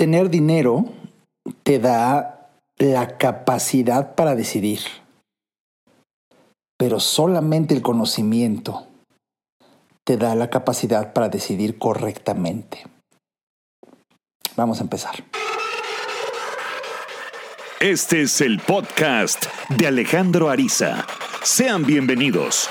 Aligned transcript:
Tener 0.00 0.30
dinero 0.30 0.86
te 1.62 1.78
da 1.78 2.48
la 2.78 3.18
capacidad 3.18 4.14
para 4.14 4.34
decidir, 4.34 4.80
pero 6.78 7.00
solamente 7.00 7.74
el 7.74 7.82
conocimiento 7.82 8.86
te 10.06 10.16
da 10.16 10.34
la 10.34 10.48
capacidad 10.48 11.12
para 11.12 11.28
decidir 11.28 11.76
correctamente. 11.76 12.82
Vamos 14.56 14.80
a 14.80 14.84
empezar. 14.84 15.22
Este 17.78 18.22
es 18.22 18.40
el 18.40 18.58
podcast 18.58 19.44
de 19.68 19.86
Alejandro 19.86 20.48
Ariza. 20.48 21.06
Sean 21.42 21.84
bienvenidos. 21.84 22.70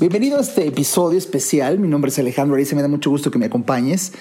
Bienvenido 0.00 0.38
a 0.38 0.40
este 0.40 0.66
episodio 0.66 1.18
especial. 1.18 1.78
Mi 1.78 1.86
nombre 1.86 2.08
es 2.08 2.18
Alejandro 2.18 2.56
Ariza. 2.56 2.74
Me 2.74 2.80
da 2.80 2.88
mucho 2.88 3.10
gusto 3.10 3.30
que 3.30 3.38
me 3.38 3.44
acompañes. 3.44 4.14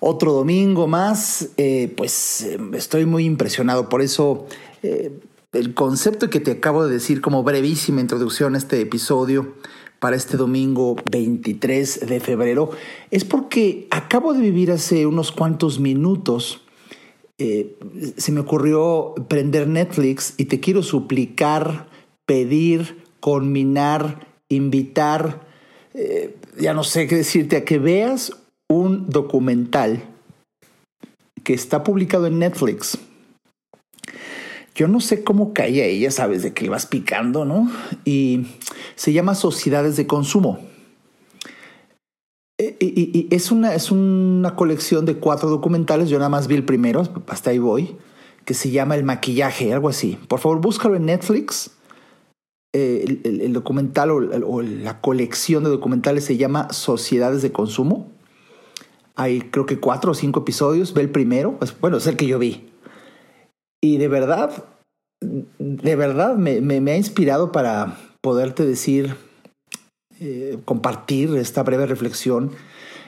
Otro 0.00 0.32
domingo 0.32 0.86
más. 0.86 1.50
Eh, 1.58 1.92
pues 1.94 2.40
eh, 2.40 2.58
estoy 2.72 3.04
muy 3.04 3.26
impresionado. 3.26 3.90
Por 3.90 4.00
eso 4.00 4.46
eh, 4.82 5.20
el 5.52 5.74
concepto 5.74 6.30
que 6.30 6.40
te 6.40 6.52
acabo 6.52 6.86
de 6.86 6.94
decir 6.94 7.20
como 7.20 7.42
brevísima 7.42 8.00
introducción 8.00 8.54
a 8.54 8.58
este 8.58 8.80
episodio 8.80 9.56
para 9.98 10.16
este 10.16 10.38
domingo 10.38 10.96
23 11.10 12.06
de 12.06 12.18
febrero 12.18 12.70
es 13.10 13.26
porque 13.26 13.88
acabo 13.90 14.32
de 14.32 14.40
vivir 14.40 14.70
hace 14.70 15.04
unos 15.04 15.32
cuantos 15.32 15.80
minutos. 15.80 16.62
se 17.36 18.32
me 18.32 18.40
ocurrió 18.40 19.12
prender 19.28 19.68
Netflix 19.68 20.32
y 20.38 20.46
te 20.46 20.60
quiero 20.60 20.82
suplicar, 20.82 21.90
pedir, 22.24 23.04
conminar 23.20 24.34
invitar, 24.48 25.46
eh, 25.94 26.36
ya 26.58 26.74
no 26.74 26.84
sé 26.84 27.06
qué 27.06 27.16
decirte, 27.16 27.56
a 27.56 27.64
que 27.64 27.78
veas 27.78 28.32
un 28.68 29.08
documental 29.08 30.02
que 31.42 31.54
está 31.54 31.84
publicado 31.84 32.26
en 32.26 32.38
Netflix. 32.38 32.98
Yo 34.74 34.88
no 34.88 35.00
sé 35.00 35.24
cómo 35.24 35.54
cae 35.54 35.82
ahí, 35.82 36.00
ya 36.00 36.10
sabes, 36.10 36.42
de 36.42 36.52
que 36.52 36.64
le 36.64 36.70
vas 36.70 36.86
picando, 36.86 37.44
¿no? 37.44 37.70
Y 38.04 38.46
se 38.94 39.12
llama 39.12 39.34
Sociedades 39.34 39.96
de 39.96 40.06
Consumo. 40.06 40.58
Eh, 42.58 42.76
y, 42.80 43.28
es, 43.30 43.50
una, 43.50 43.74
es 43.74 43.90
una 43.90 44.54
colección 44.54 45.06
de 45.06 45.16
cuatro 45.16 45.48
documentales, 45.48 46.08
yo 46.08 46.18
nada 46.18 46.28
más 46.28 46.46
vi 46.46 46.56
el 46.56 46.64
primero, 46.64 47.02
hasta 47.28 47.50
ahí 47.50 47.58
voy, 47.58 47.96
que 48.44 48.54
se 48.54 48.70
llama 48.70 48.96
El 48.96 49.04
maquillaje, 49.04 49.72
algo 49.72 49.88
así. 49.88 50.18
Por 50.28 50.40
favor, 50.40 50.60
búscalo 50.60 50.96
en 50.96 51.06
Netflix 51.06 51.75
eh, 52.72 53.20
el, 53.24 53.52
documental 53.54 54.10
o, 54.10 54.60
la 54.60 55.00
colección 55.00 55.64
de 55.64 55.70
documentales 55.70 56.24
se 56.24 56.36
llama 56.36 56.72
Sociedades 56.72 57.40
de 57.40 57.50
Consumo. 57.50 58.12
Hay 59.14 59.40
creo 59.40 59.64
que 59.64 59.80
cuatro 59.80 60.10
o 60.12 60.14
cinco 60.14 60.40
episodios. 60.40 60.92
Ve 60.92 61.00
el 61.00 61.10
primero. 61.10 61.58
bueno, 61.80 61.96
es 61.96 62.06
el 62.06 62.16
que 62.16 62.26
yo 62.26 62.38
vi. 62.38 62.68
Y 63.82 63.96
de 63.96 64.08
verdad, 64.08 64.64
de 65.20 65.96
verdad 65.96 66.36
me, 66.36 66.92
ha 66.92 66.96
inspirado 66.96 67.50
para 67.50 67.96
poderte 68.20 68.66
decir, 68.66 69.14
eh, 70.20 70.58
compartir 70.66 71.34
esta 71.36 71.62
breve 71.62 71.86
reflexión 71.86 72.50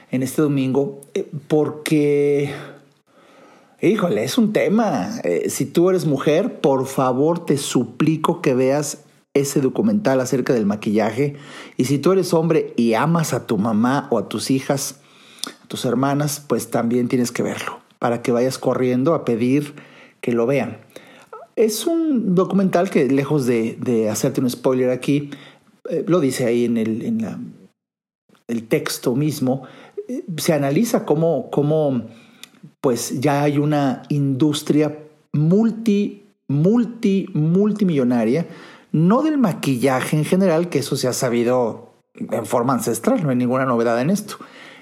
en 0.09 0.23
este 0.23 0.41
domingo, 0.41 1.01
eh, 1.13 1.29
porque, 1.47 2.51
híjole, 3.81 4.23
es 4.23 4.39
un 4.39 4.51
tema. 4.51 5.21
si 5.47 5.65
tú 5.65 5.91
eres 5.91 6.05
mujer, 6.05 6.59
por 6.59 6.87
favor 6.87 7.45
te 7.45 7.57
suplico 7.57 8.41
que 8.41 8.55
veas 8.55 9.05
ese 9.33 9.61
documental 9.61 10.19
acerca 10.19 10.53
del 10.53 10.65
maquillaje. 10.65 11.35
Y 11.77 11.85
si 11.85 11.99
tú 11.99 12.11
eres 12.11 12.33
hombre 12.33 12.73
y 12.75 12.93
amas 12.93 13.33
a 13.33 13.45
tu 13.45 13.57
mamá 13.57 14.07
o 14.11 14.17
a 14.17 14.29
tus 14.29 14.51
hijas, 14.51 14.99
a 15.63 15.67
tus 15.67 15.85
hermanas, 15.85 16.43
pues 16.45 16.69
también 16.69 17.07
tienes 17.07 17.31
que 17.31 17.43
verlo 17.43 17.79
para 17.99 18.21
que 18.21 18.31
vayas 18.31 18.57
corriendo 18.57 19.13
a 19.13 19.25
pedir 19.25 19.75
que 20.21 20.31
lo 20.31 20.45
vean. 20.45 20.77
Es 21.55 21.85
un 21.85 22.35
documental 22.35 22.89
que 22.89 23.07
lejos 23.07 23.45
de, 23.45 24.09
hacerte 24.09 24.41
un 24.41 24.49
spoiler 24.49 24.89
aquí, 24.89 25.29
eh, 25.89 26.05
lo 26.07 26.19
dice 26.19 26.45
ahí 26.45 26.65
en 26.65 26.77
el, 26.77 27.01
en 27.01 27.53
el 28.47 28.67
texto 28.67 29.15
mismo, 29.15 29.63
eh, 30.07 30.23
se 30.37 30.53
analiza 30.53 31.05
cómo, 31.05 31.49
cómo 31.51 32.05
pues 32.81 33.19
ya 33.19 33.43
hay 33.43 33.57
una 33.57 34.03
industria 34.09 34.97
multi, 35.33 36.25
multi, 36.47 37.27
multimillonaria 37.33 38.47
no 38.91 39.21
del 39.21 39.37
maquillaje 39.37 40.17
en 40.17 40.25
general, 40.25 40.69
que 40.69 40.79
eso 40.79 40.95
se 40.95 41.07
ha 41.07 41.13
sabido 41.13 41.93
en 42.15 42.45
forma 42.45 42.73
ancestral, 42.73 43.23
no 43.23 43.29
hay 43.29 43.35
ninguna 43.35 43.65
novedad 43.65 43.99
en 44.01 44.09
esto. 44.09 44.37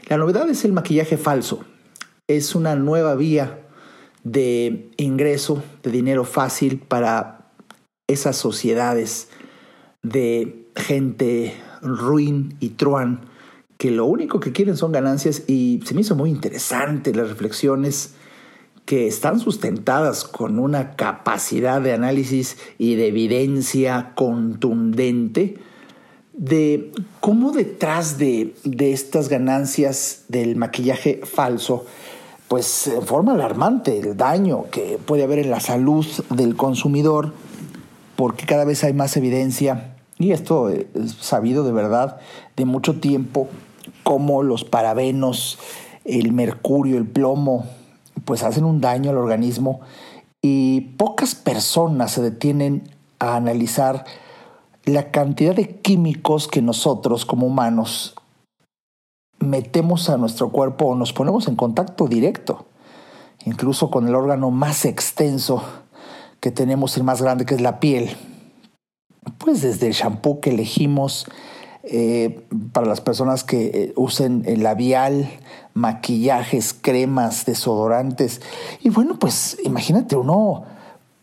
La 0.08 0.18
novedad 0.18 0.50
es 0.50 0.66
el 0.66 0.74
maquillaje 0.74 1.18
falso. 1.18 1.64
Es 2.28 2.56
una 2.56 2.76
nueva 2.76 3.16
vía 3.16 3.60
de 4.24 4.90
ingreso, 4.98 5.64
de 5.84 5.92
dinero 5.92 6.24
fácil 6.24 6.80
para 6.80 7.52
esas 8.08 8.38
sociedades 8.38 9.30
de 10.02 10.68
gente 10.76 11.54
ruin 11.82 12.56
y 12.60 12.70
truan 12.70 13.22
que 13.78 13.92
lo 13.92 14.06
único 14.06 14.40
que 14.40 14.52
quieren 14.52 14.76
son 14.76 14.92
ganancias 14.92 15.44
y 15.48 15.82
se 15.86 15.94
me 15.94 16.02
hizo 16.02 16.16
muy 16.16 16.30
interesante 16.30 17.14
las 17.14 17.30
reflexiones 17.30 18.16
que 18.88 19.06
están 19.06 19.42
sustentadas 19.42 20.24
con 20.24 20.60
una 20.60 20.96
capacidad 20.96 21.82
de 21.82 21.92
análisis 21.92 22.56
y 22.78 22.96
de 22.96 23.08
evidencia 23.10 24.14
contundente 24.16 25.58
de 26.32 26.94
cómo 27.20 27.52
detrás 27.52 28.18
de, 28.18 28.56
estas 28.80 29.28
ganancias 29.28 30.24
del 30.30 30.56
maquillaje 30.56 31.20
falso, 31.26 31.86
pues 32.48 32.88
en 32.88 33.02
forma 33.02 33.34
alarmante 33.34 34.00
el 34.00 34.16
daño 34.16 34.68
que 34.72 34.98
puede 35.06 35.24
haber 35.24 35.40
en 35.40 35.52
la 35.52 35.60
salud 35.60 36.06
del 36.30 36.56
consumidor, 36.56 37.34
porque 38.16 38.46
cada 38.46 38.64
vez 38.64 38.86
hay 38.86 38.94
más 38.94 39.18
evidencia, 39.18 39.98
y 40.18 40.32
esto 40.32 40.70
es 40.70 40.86
sabido 41.20 41.66
de 41.66 41.74
verdad 41.74 42.22
de 42.56 42.64
mucho 42.64 43.02
tiempo, 43.02 43.50
como 44.04 44.44
los 44.44 44.64
parabenos, 44.64 45.60
el 46.06 46.32
mercurio, 46.32 46.98
el 46.98 47.06
plomo, 47.06 47.66
pues 48.28 48.44
hacen 48.44 48.66
un 48.66 48.82
daño 48.82 49.10
al 49.10 49.18
organismo 49.18 49.80
y 50.42 50.82
pocas 50.98 51.34
personas 51.34 52.12
se 52.12 52.22
detienen 52.22 52.84
a 53.20 53.38
analizar 53.38 54.04
la 54.84 55.12
cantidad 55.12 55.56
de 55.56 55.80
químicos 55.80 56.50
que 56.50 56.62
nosotros 56.62 57.26
como 57.26 57.48
humanos 57.48 58.16
metemos 59.40 60.10
a 60.10 60.18
nuestro 60.18 60.50
cuerpo 60.50 60.88
o 60.88 60.96
nos 60.96 61.14
ponemos 61.14 61.48
en 61.48 61.56
contacto 61.56 62.08
directo, 62.08 62.66
incluso 63.46 63.90
con 63.90 64.10
el 64.10 64.16
órgano 64.16 64.52
más 64.52 64.84
extenso 64.84 65.64
que 66.42 66.52
tenemos, 66.52 66.98
el 66.98 67.04
más 67.06 67.22
grande, 67.22 67.46
que 67.46 67.56
es 67.56 67.62
la 67.62 67.80
piel. 67.80 68.10
Pues 69.38 69.62
desde 69.62 69.88
el 69.88 69.94
shampoo 69.94 70.42
que 70.42 70.50
elegimos, 70.50 71.28
eh, 71.90 72.46
para 72.74 72.88
las 72.88 73.00
personas 73.00 73.46
que 73.46 73.68
eh, 73.68 73.94
usen 73.96 74.44
el 74.46 74.64
labial, 74.64 75.30
maquillajes, 75.78 76.74
cremas, 76.74 77.46
desodorantes. 77.46 78.42
Y 78.82 78.90
bueno, 78.90 79.18
pues 79.20 79.58
imagínate 79.64 80.16
uno, 80.16 80.64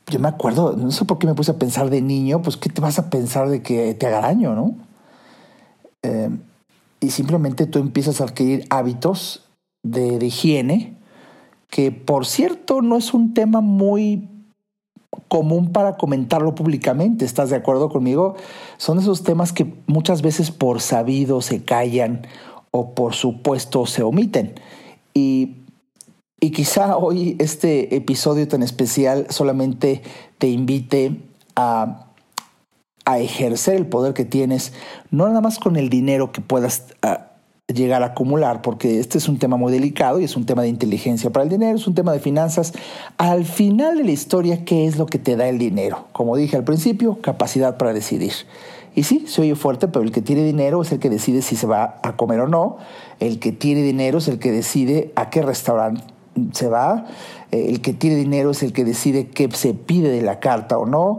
yo 0.06 0.20
me 0.20 0.28
acuerdo, 0.28 0.76
no 0.76 0.90
sé 0.90 1.04
por 1.04 1.18
qué 1.18 1.26
me 1.26 1.34
puse 1.34 1.50
a 1.50 1.58
pensar 1.58 1.90
de 1.90 2.00
niño, 2.00 2.40
pues 2.40 2.56
¿qué 2.56 2.70
te 2.70 2.80
vas 2.80 2.98
a 2.98 3.10
pensar 3.10 3.48
de 3.48 3.62
que 3.62 3.94
te 3.94 4.06
haga 4.06 4.20
daño, 4.20 4.54
no? 4.54 4.74
Eh, 6.02 6.30
y 7.00 7.10
simplemente 7.10 7.66
tú 7.66 7.78
empiezas 7.78 8.20
a 8.20 8.24
adquirir 8.24 8.66
hábitos 8.70 9.44
de 9.82 10.24
higiene, 10.24 10.96
que 11.68 11.90
por 11.90 12.24
cierto 12.24 12.80
no 12.80 12.96
es 12.96 13.12
un 13.12 13.34
tema 13.34 13.60
muy 13.60 14.28
común 15.28 15.72
para 15.72 15.96
comentarlo 15.96 16.54
públicamente, 16.54 17.24
¿estás 17.24 17.50
de 17.50 17.56
acuerdo 17.56 17.88
conmigo? 17.88 18.36
Son 18.76 18.98
esos 18.98 19.22
temas 19.24 19.52
que 19.52 19.74
muchas 19.86 20.22
veces 20.22 20.50
por 20.50 20.80
sabido 20.80 21.40
se 21.40 21.64
callan 21.64 22.26
o 22.76 22.92
por 22.92 23.14
supuesto 23.14 23.86
se 23.86 24.02
omiten. 24.02 24.54
Y, 25.14 25.58
y 26.40 26.50
quizá 26.50 26.96
hoy 26.96 27.36
este 27.38 27.94
episodio 27.94 28.48
tan 28.48 28.64
especial 28.64 29.28
solamente 29.30 30.02
te 30.38 30.48
invite 30.48 31.20
a, 31.54 32.08
a 33.04 33.18
ejercer 33.20 33.76
el 33.76 33.86
poder 33.86 34.12
que 34.12 34.24
tienes, 34.24 34.72
no 35.12 35.28
nada 35.28 35.40
más 35.40 35.60
con 35.60 35.76
el 35.76 35.88
dinero 35.88 36.32
que 36.32 36.40
puedas 36.40 36.86
ah, 37.02 37.30
llegar 37.72 38.02
a 38.02 38.06
acumular, 38.06 38.60
porque 38.60 38.98
este 38.98 39.18
es 39.18 39.28
un 39.28 39.38
tema 39.38 39.56
muy 39.56 39.72
delicado 39.72 40.18
y 40.18 40.24
es 40.24 40.36
un 40.36 40.44
tema 40.44 40.62
de 40.62 40.68
inteligencia 40.68 41.30
para 41.30 41.44
el 41.44 41.50
dinero, 41.50 41.76
es 41.76 41.86
un 41.86 41.94
tema 41.94 42.12
de 42.12 42.18
finanzas. 42.18 42.72
Al 43.18 43.44
final 43.44 43.98
de 43.98 44.02
la 44.02 44.10
historia, 44.10 44.64
¿qué 44.64 44.88
es 44.88 44.98
lo 44.98 45.06
que 45.06 45.20
te 45.20 45.36
da 45.36 45.48
el 45.48 45.58
dinero? 45.58 46.08
Como 46.10 46.36
dije 46.36 46.56
al 46.56 46.64
principio, 46.64 47.20
capacidad 47.20 47.76
para 47.76 47.92
decidir. 47.92 48.32
Y 48.94 49.02
sí, 49.02 49.24
se 49.26 49.42
oye 49.42 49.54
fuerte, 49.56 49.88
pero 49.88 50.04
el 50.04 50.12
que 50.12 50.22
tiene 50.22 50.44
dinero 50.44 50.82
es 50.82 50.92
el 50.92 50.98
que 50.98 51.10
decide 51.10 51.42
si 51.42 51.56
se 51.56 51.66
va 51.66 52.00
a 52.02 52.16
comer 52.16 52.40
o 52.40 52.48
no. 52.48 52.76
El 53.20 53.38
que 53.38 53.52
tiene 53.52 53.82
dinero 53.82 54.18
es 54.18 54.28
el 54.28 54.38
que 54.38 54.52
decide 54.52 55.12
a 55.16 55.30
qué 55.30 55.42
restaurante 55.42 56.02
se 56.52 56.68
va. 56.68 57.06
El 57.50 57.80
que 57.80 57.92
tiene 57.92 58.16
dinero 58.16 58.50
es 58.50 58.62
el 58.62 58.72
que 58.72 58.84
decide 58.84 59.28
qué 59.28 59.50
se 59.52 59.74
pide 59.74 60.10
de 60.10 60.22
la 60.22 60.38
carta 60.38 60.78
o 60.78 60.86
no. 60.86 61.18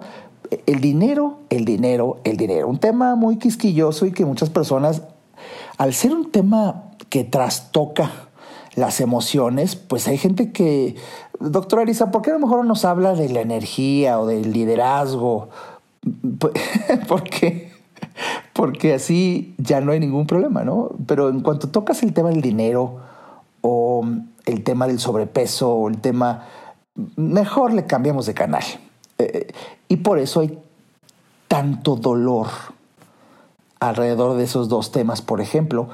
El 0.65 0.79
dinero, 0.79 1.39
el 1.49 1.65
dinero, 1.65 2.17
el 2.23 2.37
dinero. 2.37 2.67
Un 2.67 2.79
tema 2.79 3.15
muy 3.15 3.37
quisquilloso 3.37 4.05
y 4.05 4.11
que 4.11 4.25
muchas 4.25 4.49
personas 4.49 5.01
al 5.77 5.93
ser 5.93 6.13
un 6.13 6.31
tema 6.31 6.91
que 7.09 7.23
trastoca 7.23 8.11
las 8.75 8.99
emociones, 8.99 9.75
pues 9.75 10.07
hay 10.07 10.17
gente 10.17 10.51
que, 10.51 10.95
doctora 11.39 11.83
Arisa, 11.83 12.11
¿por 12.11 12.21
qué 12.21 12.31
a 12.31 12.33
lo 12.33 12.39
mejor 12.39 12.65
nos 12.65 12.85
habla 12.85 13.13
de 13.13 13.29
la 13.29 13.41
energía 13.41 14.19
o 14.19 14.25
del 14.25 14.51
liderazgo? 14.51 15.49
porque, 17.07 17.71
porque 18.53 18.93
así 18.93 19.55
ya 19.57 19.81
no 19.81 19.91
hay 19.91 19.99
ningún 19.99 20.27
problema, 20.27 20.63
¿no? 20.63 20.91
Pero 21.07 21.29
en 21.29 21.41
cuanto 21.41 21.69
tocas 21.69 22.03
el 22.03 22.13
tema 22.13 22.29
del 22.29 22.41
dinero 22.41 22.99
o 23.61 24.05
el 24.45 24.63
tema 24.63 24.87
del 24.87 24.99
sobrepeso 24.99 25.73
o 25.73 25.89
el 25.89 25.99
tema, 25.99 26.45
mejor 27.15 27.73
le 27.73 27.85
cambiamos 27.85 28.25
de 28.25 28.33
canal. 28.33 28.63
Eh, 29.17 29.47
y 29.87 29.97
por 29.97 30.19
eso 30.19 30.41
hay 30.41 30.59
tanto 31.47 31.95
dolor 31.95 32.47
alrededor 33.79 34.37
de 34.37 34.43
esos 34.43 34.69
dos 34.69 34.91
temas, 34.91 35.21
por 35.21 35.41
ejemplo, 35.41 35.89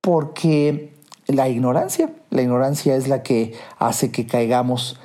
porque 0.00 0.94
la 1.26 1.48
ignorancia, 1.48 2.10
la 2.30 2.42
ignorancia 2.42 2.96
es 2.96 3.08
la 3.08 3.22
que 3.22 3.54
hace 3.78 4.10
que 4.10 4.26
caigamos 4.26 4.98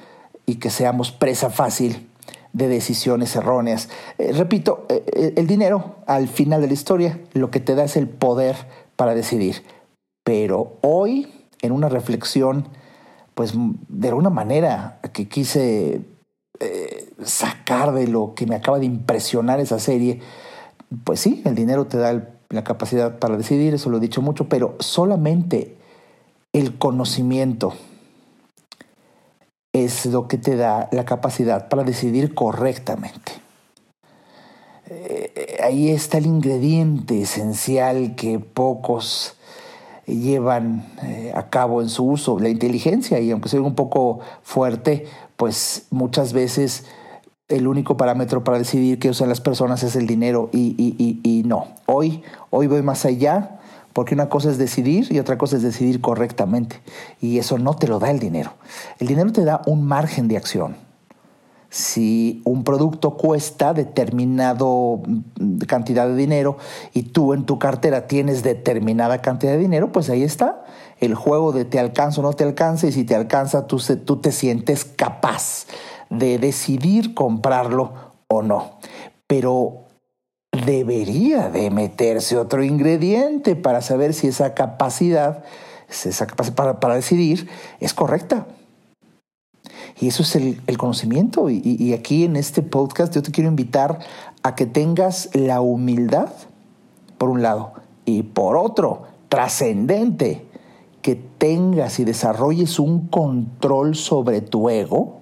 y 0.45 0.55
que 0.55 0.69
seamos 0.69 1.11
presa 1.11 1.49
fácil 1.49 2.06
de 2.57 2.68
decisiones 2.68 3.36
erróneas. 3.36 3.89
Eh, 4.18 4.33
repito, 4.33 4.86
eh, 4.89 5.33
el 5.38 5.45
dinero 5.45 5.98
al 6.07 6.27
final 6.27 6.59
de 6.62 6.68
la 6.68 6.74
historia 6.74 7.19
lo 7.33 7.51
que 7.51 7.59
te 7.59 7.75
da 7.75 7.83
es 7.83 7.95
el 7.95 8.09
poder 8.09 8.56
para 8.95 9.13
decidir. 9.13 9.63
Pero 10.24 10.77
hoy, 10.81 11.31
en 11.62 11.71
una 11.71 11.88
reflexión, 11.88 12.68
pues 13.36 13.54
de 13.56 14.07
alguna 14.07 14.31
manera 14.31 15.00
que 15.13 15.27
quise 15.27 16.01
eh, 16.59 17.09
sacar 17.24 17.94
de 17.94 18.07
lo 18.07 18.33
que 18.33 18.48
me 18.48 18.56
acaba 18.56 18.80
de 18.80 18.86
impresionar 18.86 19.59
esa 19.59 19.77
serie, 19.77 20.19
pues 21.04 21.19
sí, 21.19 21.44
el 21.45 21.54
dinero 21.54 21.86
te 21.86 21.98
da 21.98 22.27
la 22.50 22.63
capacidad 22.63 23.19
para 23.19 23.38
decidir, 23.38 23.75
eso 23.75 23.89
lo 23.89 23.98
he 23.98 24.01
dicho 24.01 24.21
mucho, 24.21 24.50
pero 24.50 24.75
solamente 24.80 25.77
el 26.54 26.77
conocimiento 26.77 27.74
es 29.83 30.06
lo 30.06 30.27
que 30.27 30.38
te 30.38 30.56
da 30.56 30.89
la 30.91 31.06
capacidad 31.06 31.69
para 31.69 31.83
decidir 31.83 32.33
correctamente. 32.33 33.33
Eh, 34.89 35.57
ahí 35.63 35.89
está 35.89 36.18
el 36.18 36.25
ingrediente 36.25 37.21
esencial 37.21 38.15
que 38.15 38.39
pocos 38.39 39.35
llevan 40.06 40.85
eh, 41.03 41.33
a 41.35 41.50
cabo 41.50 41.81
en 41.81 41.89
su 41.89 42.06
uso, 42.06 42.39
la 42.39 42.50
inteligencia, 42.50 43.19
y 43.19 43.31
aunque 43.31 43.50
sea 43.50 43.62
un 43.62 43.75
poco 43.75 44.19
fuerte, 44.41 45.06
pues 45.35 45.88
muchas 45.89 46.31
veces 46.31 46.85
el 47.50 47.68
único 47.68 47.97
parámetro 47.97 48.44
para 48.44 48.57
decidir 48.57 49.00
qué 49.00 49.09
usan 49.09 49.30
las 49.30 49.41
personas 49.41 49.83
es 49.83 49.95
el 49.95 50.07
dinero 50.07 50.50
y, 50.51 50.75
y, 50.77 51.19
y, 51.23 51.44
no. 51.44 51.68
Hoy, 51.85 52.23
hoy 52.50 52.68
voy 52.68 52.81
más 52.81 53.06
allá 53.06 53.59
porque 53.97 54.13
una 54.13 54.29
cosa 54.29 54.51
es 54.51 54.59
decidir 54.59 55.11
y 55.11 55.17
otra 55.17 55.39
cosa 55.39 55.55
es 55.55 55.63
decidir 55.63 56.01
correctamente. 56.01 56.81
Y 57.19 57.39
eso 57.39 57.57
no 57.57 57.73
te 57.73 57.88
lo 57.88 57.97
da 57.97 58.11
el 58.11 58.19
dinero. 58.19 58.51
El 58.99 59.07
dinero 59.07 59.31
te 59.31 59.44
da 59.44 59.63
un 59.65 59.88
margen 59.88 60.27
de 60.27 60.38
acción. 60.38 60.75
Si 61.71 62.44
un 62.45 62.63
producto 62.63 63.17
cuesta 63.17 63.73
determinado 63.73 65.01
mm, 65.03 65.61
cantidad 65.61 66.07
de 66.07 66.15
dinero 66.15 66.57
y 66.94 67.05
tú 67.09 67.33
en 67.33 67.47
tu 67.47 67.57
cartera 67.57 68.05
tienes 68.05 68.44
determinada 68.44 69.23
cantidad 69.23 69.53
de 69.53 69.57
dinero, 69.57 69.91
pues 69.91 70.11
ahí 70.11 70.21
está 70.21 70.63
el 70.99 71.15
juego 71.15 71.51
de 71.51 71.65
te 71.65 71.79
alcanza 71.79 72.21
o 72.21 72.23
no 72.23 72.33
te 72.33 72.44
alcanza 72.44 72.85
y 72.85 72.91
si 72.91 73.03
te 73.03 73.15
alcanza 73.15 73.65
tú, 73.65 73.81
tú 74.05 74.17
te 74.17 74.31
sientes 74.31 74.85
capaz 74.85 75.65
de 76.11 76.38
decidir 76.38 77.15
comprarlo 77.15 77.94
o 78.27 78.44
no. 78.44 78.77
Pero 79.25 79.87
debería 80.65 81.50
de 81.50 81.69
meterse 81.69 82.38
otro 82.38 82.63
ingrediente 82.63 83.56
para 83.56 83.81
saber 83.81 84.13
si 84.13 84.27
esa 84.27 84.54
capacidad, 84.54 85.44
esa 85.89 86.27
capacidad 86.27 86.56
para, 86.56 86.80
para 86.80 86.95
decidir 86.95 87.48
es 87.80 87.94
correcta. 87.94 88.48
Y 90.00 90.09
eso 90.09 90.24
es 90.24 90.36
el, 90.36 90.77
conocimiento. 90.77 91.50
Y, 91.50 91.62
y, 91.63 91.94
aquí 91.94 92.24
en 92.24 92.36
este 92.36 92.62
podcast 92.62 93.13
yo 93.13 93.24
te 93.24 93.31
quiero 93.31 93.50
invitar 93.50 94.00
a 94.44 94.56
que 94.56 94.68
tengas 94.68 95.30
la 95.33 95.59
humildad, 95.62 96.30
por 97.18 97.30
un 97.30 97.42
lado, 97.42 97.74
y 98.06 98.21
por 98.24 98.57
otro, 98.57 99.04
trascendente, 99.27 100.45
que 101.01 101.15
tengas 101.15 102.00
y 102.00 102.04
desarrolles 102.04 102.80
un 102.80 103.07
control 103.07 103.95
sobre 103.95 104.42
tu 104.42 104.69
ego 104.69 105.21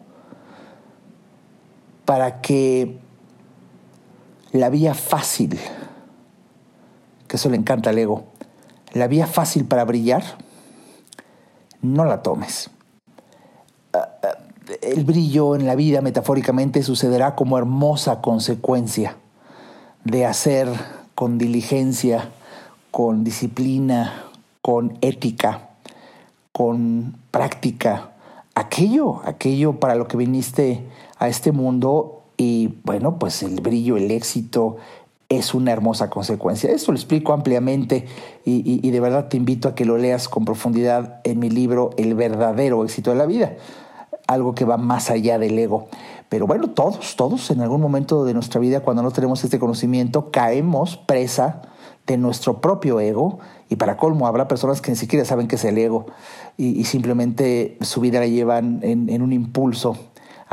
para 2.06 2.42
que 2.42 3.00
la 4.56 4.70
vía 4.70 4.94
fácil, 4.94 5.60
que 7.28 7.36
eso 7.38 7.50
le 7.50 7.58
encanta 7.58 7.90
al 7.90 7.98
ego, 7.98 8.24
la 8.94 9.08
vía 9.08 9.28
fácil 9.28 9.66
para 9.66 9.84
brillar, 9.84 10.24
no 11.82 12.06
la 12.06 12.22
tomes. 12.22 12.70
Ah, 13.94 14.10
ah, 14.24 14.38
el 14.82 15.04
brillo 15.04 15.56
en 15.56 15.68
la 15.68 15.76
vida 15.76 16.02
metafóricamente 16.02 16.82
sucederá 16.84 17.36
como 17.36 17.58
hermosa 17.58 18.22
consecuencia 18.22 19.18
de 20.04 20.26
hacer 20.26 20.70
con 21.14 21.38
diligencia, 21.38 22.30
con 22.92 23.24
disciplina, 23.24 24.26
con 24.62 24.98
ética, 25.02 25.70
con 26.52 27.18
práctica, 27.32 28.12
aquello, 28.56 29.22
aquello 29.26 29.80
para 29.80 29.96
lo 29.96 30.08
que 30.08 30.18
viniste 30.18 30.88
a 31.20 31.28
este 31.28 31.52
mundo 31.52 32.15
y 32.38 32.76
bueno, 32.84 33.18
pues 33.18 33.44
el 33.44 33.62
brillo, 33.62 33.98
el 33.98 34.12
éxito 34.12 34.78
es 35.30 35.54
una 35.54 35.72
hermosa 35.72 36.10
consecuencia. 36.10 36.72
Esto 36.72 36.92
lo 36.92 36.98
explico 36.98 37.34
ampliamente 37.34 38.06
y, 38.44 38.90
de 38.90 39.00
verdad 39.00 39.28
te 39.28 39.38
invito 39.38 39.68
a 39.68 39.76
que 39.76 39.86
lo 39.86 39.98
leas 39.98 40.30
con 40.30 40.46
profundidad 40.46 41.22
en 41.24 41.40
mi 41.40 41.50
libro 41.50 41.92
El 41.98 42.14
verdadero 42.14 42.84
éxito 42.84 43.12
de 43.12 43.18
la 43.18 43.26
vida, 43.26 43.54
algo 44.28 44.54
que 44.54 44.66
va 44.66 44.78
más 44.78 45.10
allá 45.10 45.40
del 45.40 45.58
ego. 45.58 45.88
Pero 46.30 46.48
bueno, 46.48 46.70
todos, 46.70 47.16
todos 47.16 47.52
en 47.52 47.62
algún 47.62 47.82
momento 47.82 48.26
de 48.26 48.34
nuestra 48.34 48.60
vida, 48.60 48.82
cuando 48.82 49.04
no 49.04 49.12
tenemos 49.12 49.44
este 49.44 49.60
conocimiento, 49.60 50.32
caemos 50.32 50.98
presa 50.98 51.62
de 52.08 52.18
nuestro 52.18 52.62
propio 52.62 53.00
ego 53.00 53.40
y 53.70 53.78
para 53.78 53.98
colmo 53.98 54.28
habrá 54.28 54.48
personas 54.48 54.82
que 54.82 54.92
ni 54.92 54.98
siquiera 54.98 55.26
saben 55.26 55.48
qué 55.48 55.56
es 55.56 55.66
el 55.66 55.78
ego 55.78 56.06
y, 56.58 56.84
simplemente 56.84 57.78
su 57.82 58.00
vida 58.02 58.20
la 58.20 58.28
llevan 58.28 58.80
en 58.84 59.22
un 59.22 59.34
impulso 59.34 59.98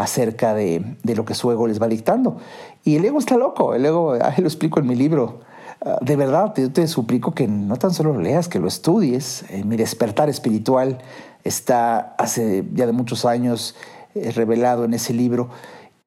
acerca 0.02 0.54
de, 0.54 0.96
lo 1.04 1.24
que 1.24 1.34
su 1.34 1.50
ego 1.50 1.66
les 1.66 1.80
va 1.80 1.88
dictando. 1.88 2.38
Y 2.84 2.96
el 2.96 3.04
ego 3.04 3.18
está 3.18 3.36
loco, 3.36 3.74
el 3.74 3.86
ego, 3.86 4.12
ahí 4.22 4.40
lo 4.40 4.48
explico 4.48 4.80
en 4.80 4.86
mi 4.86 4.94
libro. 4.94 5.40
Ah, 5.80 5.98
de 6.00 6.16
verdad, 6.16 6.54
yo 6.56 6.72
te 6.72 6.86
suplico 6.86 7.32
que 7.32 7.48
no 7.48 7.76
tan 7.76 7.92
solo 7.92 8.12
lo 8.12 8.20
leas, 8.20 8.48
que 8.48 8.58
lo 8.58 8.68
estudies. 8.68 9.44
Eh, 9.50 9.64
mi 9.64 9.76
despertar 9.76 10.28
espiritual 10.28 10.98
está 11.44 12.14
hace 12.18 12.64
ya 12.74 12.86
de 12.86 12.92
muchos 12.92 13.24
años 13.24 13.74
eh, 14.14 14.30
revelado 14.32 14.84
en 14.84 14.94
ese 14.94 15.12
libro 15.12 15.50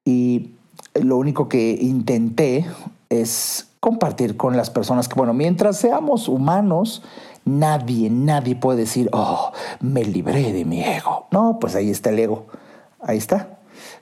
y 0.04 0.52
lo 0.94 1.16
único 1.16 1.48
que 1.48 1.78
intenté 1.80 2.64
es 3.10 3.68
compartir 3.80 4.36
con 4.36 4.56
las 4.56 4.70
personas 4.70 5.08
que, 5.08 5.14
bueno, 5.14 5.34
mientras 5.34 5.76
seamos 5.76 6.28
humanos, 6.28 7.02
nadie, 7.44 8.10
nadie 8.10 8.56
puede 8.56 8.80
decir, 8.80 9.08
oh, 9.12 9.52
me 9.80 10.04
libré 10.04 10.52
de 10.52 10.64
mi 10.64 10.82
ego. 10.82 11.26
No, 11.30 11.58
pues 11.60 11.74
ahí 11.74 11.90
está 11.90 12.10
el 12.10 12.18
ego. 12.18 12.46
Ahí 13.00 13.18
está. 13.18 13.58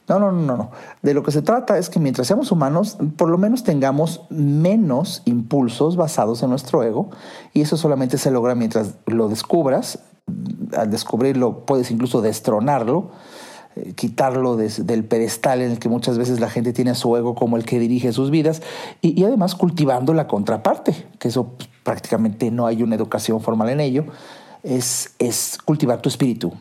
No, 0.09 0.19
no, 0.19 0.33
no, 0.33 0.57
no. 0.57 0.71
De 1.03 1.15
lo 1.15 1.23
que 1.23 1.33
se 1.33 1.41
trata 1.41 1.79
es 1.79 1.89
que 1.89 1.99
mientras 1.99 2.27
seamos 2.27 2.53
humanos, 2.53 2.99
por 3.17 3.31
lo 3.31 3.39
menos 3.39 3.65
tengamos 3.65 4.23
menos 4.29 5.23
impulsos 5.25 5.97
basados 5.97 6.43
en 6.43 6.51
nuestro 6.51 6.83
ego 6.83 7.09
y 7.55 7.63
eso 7.63 7.77
solamente 7.77 8.19
se 8.19 8.31
logra 8.31 8.55
mientras 8.55 8.95
lo 9.07 9.29
descubras. 9.29 10.01
Al 10.77 10.91
descubrirlo 10.91 11.65
puedes 11.65 11.91
incluso 11.91 12.21
destronarlo, 12.21 13.13
eh, 13.77 13.95
quitarlo 13.95 14.57
del 14.57 15.05
pedestal 15.05 15.63
en 15.63 15.73
el 15.73 15.79
que 15.79 15.89
muchas 15.89 16.19
veces 16.19 16.39
la 16.39 16.51
gente 16.51 16.75
tiene 16.75 16.95
su 16.95 17.17
ego 17.17 17.35
como 17.35 17.57
el 17.57 17.65
que 17.65 17.79
dirige 17.79 18.13
sus 18.13 18.31
vidas 18.31 18.61
y, 19.01 19.25
además 19.25 19.55
cultivando 19.55 20.13
la 20.13 20.29
contraparte, 20.29 21.07
que 21.19 21.29
eso 21.29 21.55
prácticamente 21.83 22.51
no 22.51 22.67
hay 22.67 22.83
una 22.83 22.95
educación 22.95 23.41
formal 23.41 23.71
en 23.71 23.81
ello, 23.81 24.05
es, 24.63 25.15
es 25.19 25.59
cultivar 25.65 26.01
tu 26.03 26.09
espíritu, 26.09 26.53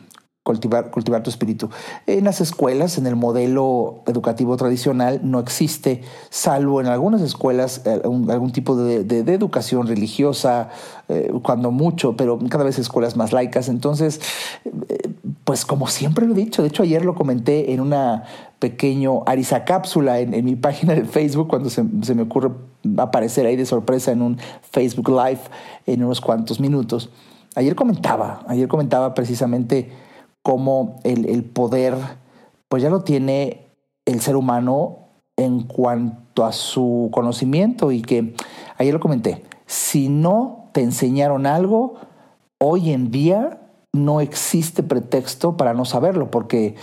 cultivar, 0.44 0.90
cultivar 0.90 1.22
tu 1.22 1.30
espíritu. 1.30 1.70
En 2.06 2.24
las 2.24 2.40
escuelas, 2.42 2.98
en 2.98 3.06
el 3.06 3.16
modelo 3.16 4.02
educativo 4.06 4.56
tradicional, 4.58 5.20
no 5.24 5.40
existe, 5.40 6.02
salvo 6.28 6.82
en 6.82 6.86
algunas 6.86 7.22
escuelas, 7.22 7.80
eh, 7.86 8.00
algún, 8.04 8.52
tipo 8.52 8.76
de, 8.76 9.00
educación 9.34 9.86
religiosa, 9.86 10.68
eh, 11.08 11.32
cuando 11.42 11.70
mucho, 11.70 12.14
pero 12.14 12.38
cada 12.50 12.62
vez 12.62 12.78
escuelas 12.78 13.16
más 13.16 13.32
laicas. 13.32 13.70
Entonces, 13.70 14.20
eh, 14.66 15.14
pues 15.44 15.64
como 15.64 15.88
siempre 15.88 16.26
lo 16.26 16.34
he 16.34 16.36
dicho, 16.36 16.60
de 16.60 16.68
hecho 16.68 16.82
ayer 16.82 17.04
lo 17.04 17.14
comenté 17.14 17.72
en 17.72 17.80
una 17.80 18.24
pequeño 18.58 19.22
Arisa 19.26 19.64
cápsula 19.64 20.20
en, 20.20 20.44
mi 20.44 20.56
página 20.68 20.94
de 20.94 21.04
Facebook 21.04 21.48
cuando 21.48 21.70
se, 21.70 21.84
se 22.02 22.14
me 22.14 22.22
ocurre 22.22 22.50
aparecer 22.98 23.46
ahí 23.46 23.56
de 23.56 23.64
sorpresa 23.64 24.12
en 24.12 24.20
un 24.20 24.38
Facebook 24.70 25.08
Live 25.08 25.40
en 25.86 26.04
unos 26.04 26.20
cuantos 26.20 26.60
minutos. 26.60 27.08
Ayer 27.54 27.74
comentaba, 27.74 28.44
ayer 28.46 28.68
comentaba 28.68 29.14
precisamente 29.14 30.03
cómo 30.44 31.00
el, 31.04 31.42
poder, 31.42 31.96
pues 32.68 32.82
ya 32.82 32.90
lo 32.90 33.00
tiene 33.00 33.62
el 34.04 34.20
ser 34.20 34.36
humano 34.36 34.98
en 35.36 35.62
cuanto 35.62 36.44
a 36.44 36.52
su 36.52 37.08
conocimiento 37.10 37.90
y 37.90 38.02
que, 38.02 38.34
ayer 38.76 38.92
lo 38.92 39.00
comenté, 39.00 39.42
si 39.66 40.10
no 40.10 40.68
te 40.72 40.82
enseñaron 40.82 41.46
algo, 41.46 41.94
hoy 42.58 42.92
en 42.92 43.10
día 43.10 43.58
no 43.94 44.20
existe 44.20 44.82
pretexto 44.82 45.56
para 45.56 45.72
no 45.72 45.86
saberlo, 45.86 46.30
porque 46.30 46.74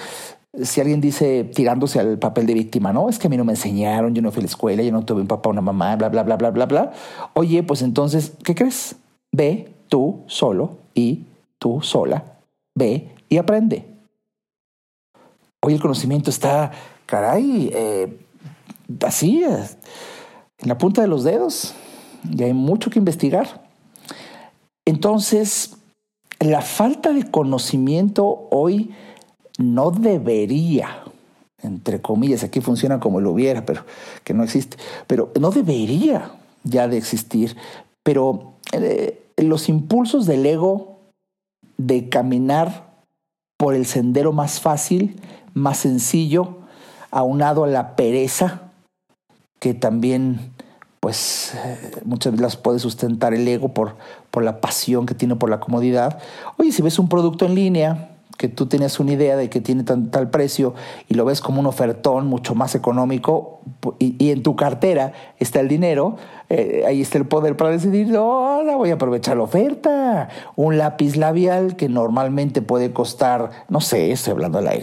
si 0.63 0.81
alguien 0.81 0.99
dice 0.99 1.43
tirándose 1.43 1.99
al 1.99 2.17
papel 2.17 2.47
de 2.47 2.55
víctima, 2.55 2.91
no, 2.91 3.09
es 3.09 3.19
que 3.19 3.27
a 3.27 3.29
mí 3.29 3.37
no 3.37 3.45
me 3.45 3.53
enseñaron, 3.53 4.15
yo 4.15 4.23
no 4.23 4.31
fui 4.31 4.39
a 4.39 4.43
la 4.43 4.49
escuela, 4.49 4.81
yo 4.81 4.91
no 4.91 5.05
tuve 5.05 5.21
un 5.21 5.27
papá, 5.27 5.51
una 5.51 5.61
mamá, 5.61 5.95
bla, 5.97 6.09
bla, 6.09 6.23
bla, 6.23 6.35
bla, 6.35 6.49
bla, 6.49 6.65
bla. 6.65 6.91
Oye, 7.35 7.61
pues 7.61 7.83
entonces, 7.83 8.33
¿qué 8.43 8.55
crees? 8.55 8.95
Ve 9.31 9.71
tú 9.87 10.23
solo 10.25 10.77
y 10.95 11.25
tú 11.59 11.81
sola, 11.83 12.23
ve 12.73 13.11
y 13.31 13.37
aprende. 13.37 13.85
Hoy 15.63 15.73
el 15.73 15.81
conocimiento 15.81 16.29
está, 16.29 16.71
caray, 17.05 17.71
eh, 17.73 18.19
así, 19.05 19.41
en 19.43 20.67
la 20.67 20.77
punta 20.77 21.01
de 21.01 21.07
los 21.07 21.23
dedos, 21.23 21.73
y 22.29 22.43
hay 22.43 22.53
mucho 22.53 22.89
que 22.89 22.99
investigar. 22.99 23.69
Entonces, 24.85 25.77
la 26.39 26.61
falta 26.61 27.13
de 27.13 27.31
conocimiento 27.31 28.49
hoy 28.51 28.93
no 29.57 29.91
debería, 29.91 31.03
entre 31.61 32.01
comillas, 32.01 32.43
aquí 32.43 32.59
funciona 32.59 32.99
como 32.99 33.21
lo 33.21 33.31
hubiera, 33.31 33.65
pero 33.65 33.85
que 34.25 34.33
no 34.33 34.43
existe, 34.43 34.75
pero 35.07 35.31
no 35.39 35.51
debería 35.51 36.33
ya 36.65 36.89
de 36.89 36.97
existir, 36.97 37.55
pero 38.03 38.55
eh, 38.73 39.23
los 39.37 39.69
impulsos 39.69 40.25
del 40.25 40.45
ego 40.45 40.99
de 41.77 42.09
caminar 42.09 42.90
por 43.61 43.75
el 43.75 43.85
sendero 43.85 44.33
más 44.33 44.59
fácil, 44.59 45.21
más 45.53 45.77
sencillo, 45.77 46.61
aunado 47.11 47.63
a 47.63 47.67
la 47.67 47.95
pereza, 47.95 48.71
que 49.59 49.75
también 49.75 50.51
pues 50.99 51.53
eh, 51.63 52.01
muchas 52.03 52.31
veces 52.31 52.41
las 52.41 52.57
puede 52.57 52.79
sustentar 52.79 53.35
el 53.35 53.47
ego 53.47 53.71
por, 53.71 53.97
por 54.31 54.41
la 54.41 54.61
pasión 54.61 55.05
que 55.05 55.13
tiene 55.13 55.35
por 55.35 55.51
la 55.51 55.59
comodidad. 55.59 56.17
Oye, 56.57 56.71
si 56.71 56.81
ves 56.81 56.97
un 56.97 57.07
producto 57.07 57.45
en 57.45 57.53
línea, 57.53 58.11
que 58.41 58.47
tú 58.47 58.65
tienes 58.65 58.99
una 58.99 59.11
idea 59.11 59.37
de 59.37 59.51
que 59.51 59.61
tiene 59.61 59.83
tal 59.83 60.31
precio 60.31 60.73
y 61.07 61.13
lo 61.13 61.25
ves 61.25 61.41
como 61.41 61.59
un 61.59 61.67
ofertón 61.67 62.25
mucho 62.25 62.55
más 62.55 62.73
económico 62.73 63.61
y, 63.99 64.31
en 64.31 64.41
tu 64.41 64.55
cartera 64.55 65.13
está 65.37 65.59
el 65.59 65.67
dinero, 65.67 66.17
eh, 66.53 66.83
ahí 66.85 66.99
está 66.99 67.17
el 67.17 67.25
poder 67.25 67.55
para 67.55 67.69
decidir, 67.69 68.13
ahora 68.13 68.75
voy 68.75 68.89
a 68.89 68.95
aprovechar 68.95 69.37
la 69.37 69.43
oferta. 69.43 70.27
Un 70.57 70.77
lápiz 70.77 71.15
labial 71.15 71.77
que 71.77 71.87
normalmente 71.87 72.61
puede 72.61 72.91
costar, 72.91 73.51
no 73.69 73.79
sé, 73.79 74.11
estoy 74.11 74.33
hablando 74.33 74.59
de 74.59 74.65
la 74.65 74.73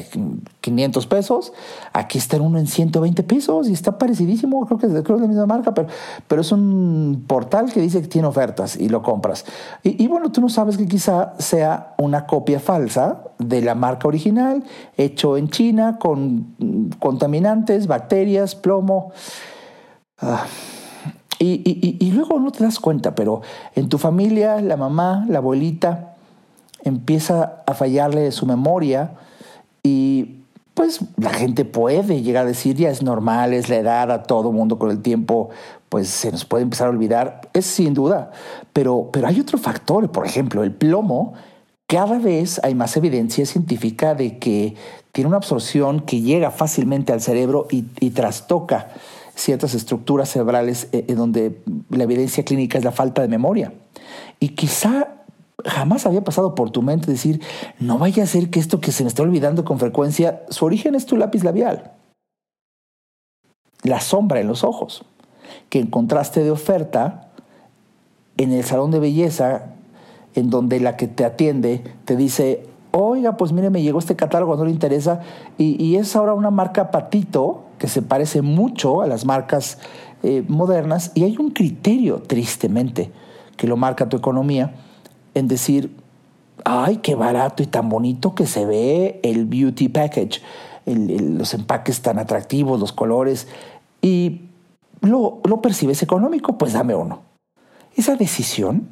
500 0.63 1.07
pesos, 1.07 1.53
aquí 1.93 2.17
está 2.17 2.41
uno 2.41 2.59
en 2.59 2.67
120 2.67 3.23
pesos 3.23 3.69
y 3.69 3.75
está 3.75 3.99
parecidísimo, 3.99 4.65
creo 4.65 4.79
que, 4.79 4.87
es, 4.87 5.03
creo 5.03 5.19
la 5.19 5.27
misma 5.27 5.45
marca, 5.45 5.75
pero, 5.75 5.89
pero 6.27 6.41
es 6.41 6.51
un 6.53 7.25
portal 7.27 7.71
que 7.71 7.83
dice 7.83 8.01
que 8.01 8.09
tiene 8.09 8.29
ofertas 8.29 8.75
y 8.75 8.89
lo 8.89 9.03
compras. 9.03 9.45
Y, 9.83 10.03
y 10.03 10.09
bueno, 10.09 10.33
tú 10.33 10.41
no 10.41 10.49
sabes 10.49 10.79
que 10.79 10.89
quizá 10.89 11.35
sea 11.39 11.93
una 11.99 12.25
copia 12.25 12.61
falsa 12.61 13.25
de 13.39 13.61
la 13.61 13.75
marca 13.75 14.09
original, 14.09 14.65
hecho 14.97 15.37
en 15.37 15.51
China 15.51 15.99
con 16.01 16.55
contaminantes, 16.99 17.87
bacterias, 17.87 18.55
plomo. 18.55 19.13
Ah, 20.19 20.47
y, 21.39 22.11
luego 22.13 22.41
no 22.41 22.51
te 22.51 22.65
das 22.65 22.81
cuenta, 22.81 23.15
pero 23.15 23.43
en 23.75 23.89
tu 23.89 23.99
familia 23.99 24.61
la 24.61 24.77
mamá, 24.77 25.25
la 25.29 25.39
abuelita, 25.39 26.17
empieza 26.83 27.63
a 27.67 27.75
fallarle 27.75 28.31
su 28.33 28.47
memoria 28.47 29.13
y 29.83 30.37
pues 30.75 31.01
la 31.17 31.31
gente 31.31 31.65
puede 31.65 32.23
llegar 32.23 32.45
a 32.45 32.49
decir, 32.49 32.77
ya 32.77 32.89
es 32.91 33.03
normal, 33.03 33.53
es 33.53 33.69
la 33.69 33.77
edad, 33.77 34.13
a 34.13 34.23
todo 34.23 34.53
mundo 34.53 34.79
con 34.79 34.91
el 34.91 35.03
tiempo, 35.03 35.51
pues 35.89 36.09
se 36.09 36.31
nos 36.31 36.45
puede 36.45 36.63
empezar 36.63 36.87
a 36.87 36.91
olvidar, 36.91 37.41
es 37.53 37.67
sin 37.67 37.95
duda, 37.95 38.31
pero, 38.73 39.11
pero 39.13 39.27
hay 39.27 39.41
otro 39.41 39.59
factor, 39.59 40.11
por 40.13 40.27
ejemplo, 40.27 40.63
el 40.63 40.73
plomo, 40.73 41.35
cada 41.87 42.19
vez 42.19 42.61
hay 42.63 42.75
más 42.75 42.97
evidencia 42.97 43.45
científica 43.47 44.15
de 44.15 44.39
que 44.39 44.77
tiene 45.13 45.29
una 45.29 45.39
absorción 45.39 46.01
que 46.01 46.21
llega 46.21 46.51
fácilmente 46.51 47.13
al 47.13 47.23
cerebro 47.23 47.67
y, 47.71 47.87
y 47.99 48.11
trastoca 48.11 48.89
ciertas 49.39 49.75
estructuras 49.75 50.31
cerebrales 50.31 50.89
en 50.93 51.05
eh, 51.09 51.15
donde 51.15 51.63
la 51.91 52.05
evidencia 52.05 52.45
clínica 52.45 52.77
es 52.77 52.85
la 52.85 52.93
falta 52.93 53.23
de 53.23 53.29
memoria. 53.29 53.73
Y 54.41 54.51
quizá 54.51 55.25
jamás 55.65 56.07
había 56.07 56.25
pasado 56.25 56.55
por 56.55 56.71
tu 56.71 56.83
mente 56.83 57.11
decir, 57.11 57.41
no 57.79 57.99
vaya 57.99 58.25
a 58.25 58.27
ser 58.27 58.51
que 58.51 58.61
esto 58.61 58.81
que 58.81 58.93
se 58.93 59.05
me 59.05 59.09
está 59.09 59.23
olvidando 59.23 59.65
con 59.65 59.79
frecuencia, 59.79 60.43
su 60.51 60.65
origen 60.65 60.95
es 60.95 61.07
tu 61.07 61.17
lápiz 61.17 61.45
labial. 61.45 61.93
La 63.83 64.01
sombra 64.01 64.41
en 64.41 64.49
los 64.49 64.65
ojos, 64.65 65.05
que 65.69 65.79
en 65.79 65.87
contraste 65.87 66.43
de 66.43 66.51
oferta, 66.51 67.31
en 68.37 68.53
el 68.53 68.65
salón 68.65 68.91
de 68.91 68.99
belleza, 68.99 69.75
en 70.35 70.51
donde 70.51 70.81
la 70.81 70.97
que 70.97 71.09
te 71.09 71.25
atiende 71.25 71.83
te 72.05 72.17
dice, 72.17 72.67
oiga, 73.01 73.37
pues 73.37 73.53
mire, 73.53 73.71
me 73.71 73.81
llegó 73.81 74.01
este 74.01 74.17
catálogo, 74.17 74.57
no 74.57 74.65
le 74.65 74.73
interesa, 74.73 75.21
y, 75.57 75.95
es 75.97 76.17
ahora 76.17 76.35
una 76.35 76.51
marca 76.51 76.91
patito 76.91 77.63
que 77.79 77.87
se 77.87 78.03
parece 78.03 78.43
mucho 78.43 79.03
a 79.03 79.07
las 79.07 79.25
marcas 79.25 79.79
eh, 80.25 80.45
modernas 80.49 81.13
y 81.15 81.23
hay 81.23 81.37
un 81.39 81.51
criterio, 81.51 82.21
tristemente, 82.23 83.13
que 83.57 83.69
lo 83.69 83.77
marca 83.77 84.09
tu 84.09 84.17
economía, 84.17 84.75
en 85.35 85.47
decir, 85.47 85.95
ay, 86.65 86.97
qué 86.97 87.15
barato 87.15 87.63
y 87.63 87.67
tan 87.67 87.89
bonito 87.89 88.35
que 88.35 88.47
se 88.47 88.67
ve 88.67 89.21
el 89.23 89.47
beauty 89.47 89.89
package, 89.89 90.43
los 90.85 91.55
empaques 91.55 92.03
tan 92.03 92.19
atractivos, 92.19 92.81
los 92.81 92.93
colores, 92.93 93.47
y 94.03 94.43
lo, 95.03 95.41
lo 95.45 95.63
percibes 95.63 96.03
económico, 96.03 96.59
pues 96.59 96.73
dame 96.73 96.97
uno. 96.97 97.23
Esa 97.95 98.17
decisión 98.17 98.89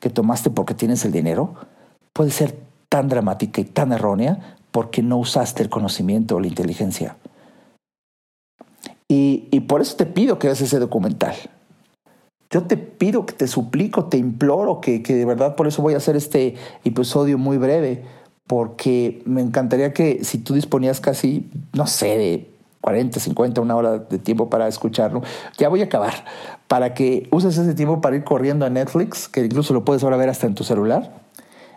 que 0.00 0.10
tomaste 0.10 0.50
porque 0.50 0.74
tienes 0.74 1.04
el 1.06 1.12
dinero 1.12 1.54
puede 2.12 2.30
ser 2.30 2.71
tan 2.92 3.08
dramática 3.08 3.62
y 3.62 3.64
tan 3.64 3.90
errónea 3.90 4.58
porque 4.70 5.02
no 5.02 5.16
usaste 5.16 5.62
el 5.62 5.70
conocimiento 5.70 6.36
o 6.36 6.40
la 6.40 6.46
inteligencia. 6.46 7.16
Y, 9.08 9.60
por 9.60 9.80
eso 9.80 9.96
te 9.96 10.04
pido 10.04 10.38
que 10.38 10.48
veas 10.48 10.60
ese 10.60 10.78
documental. 10.78 11.34
Yo 12.50 12.64
te 12.64 12.76
pido, 12.76 13.24
que 13.24 13.32
te 13.32 13.46
suplico, 13.46 14.06
te 14.06 14.18
imploro 14.18 14.82
que, 14.82 15.02
que 15.02 15.14
de 15.14 15.24
verdad 15.24 15.56
por 15.56 15.66
eso 15.66 15.80
voy 15.80 15.94
a 15.94 15.98
hacer 15.98 16.16
este 16.16 16.56
episodio 16.84 17.38
muy 17.38 17.56
breve, 17.56 18.04
porque 18.46 19.22
me 19.24 19.40
encantaría 19.40 19.94
que 19.94 20.22
si 20.22 20.36
tú 20.36 20.52
disponías 20.52 21.00
casi, 21.00 21.50
no 21.72 21.86
sé, 21.86 22.18
de 22.18 22.50
40, 22.82 23.20
50, 23.20 23.60
una 23.62 23.76
hora 23.76 23.98
de 24.00 24.18
tiempo 24.18 24.50
para 24.50 24.68
escucharlo, 24.68 25.22
ya 25.56 25.70
voy 25.70 25.80
a 25.80 25.84
acabar, 25.84 26.26
para 26.68 26.92
que 26.92 27.26
uses 27.30 27.56
ese 27.56 27.72
tiempo 27.72 28.02
para 28.02 28.16
ir 28.16 28.24
corriendo 28.24 28.66
a 28.66 28.70
Netflix, 28.70 29.28
que 29.28 29.42
incluso 29.46 29.72
lo 29.72 29.82
puedes 29.82 30.02
ahora 30.04 30.18
ver 30.18 30.28
hasta 30.28 30.46
en 30.46 30.54
tu 30.54 30.64
celular. 30.64 31.22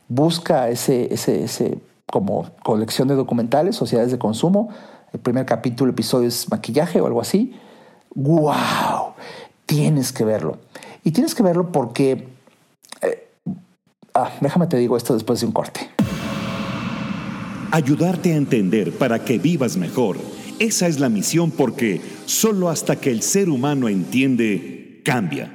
Busca 0.07 0.69
ese, 0.69 1.13
ese, 1.13 1.43
ese 1.43 1.79
como 2.11 2.49
colección 2.63 3.07
de 3.07 3.15
documentales, 3.15 3.75
sociedades 3.75 4.11
de 4.11 4.19
consumo, 4.19 4.69
el 5.15 5.19
primer 5.19 5.45
capítulo, 5.45 5.91
episodio 5.91 6.27
es 6.27 6.49
maquillaje 6.51 6.99
o 6.99 7.07
algo 7.07 7.21
así. 7.21 7.53
¡Wow! 8.15 9.13
Tienes 9.65 10.11
que 10.11 10.25
verlo. 10.25 10.57
Y 11.05 11.11
tienes 11.11 11.33
que 11.33 11.41
verlo 11.41 11.71
porque... 11.71 12.27
Eh, 13.01 13.27
ah, 14.13 14.29
déjame 14.41 14.67
te 14.67 14.75
digo 14.77 14.97
esto 14.97 15.13
después 15.13 15.39
de 15.39 15.45
un 15.45 15.53
corte. 15.53 15.89
Ayudarte 17.71 18.33
a 18.33 18.35
entender 18.35 18.97
para 18.97 19.23
que 19.23 19.39
vivas 19.39 19.77
mejor. 19.77 20.17
Esa 20.59 20.87
es 20.87 20.99
la 20.99 21.07
misión 21.07 21.51
porque 21.51 22.01
solo 22.25 22.69
hasta 22.69 22.97
que 22.97 23.11
el 23.11 23.21
ser 23.21 23.49
humano 23.49 23.87
entiende, 23.87 25.01
cambia. 25.05 25.54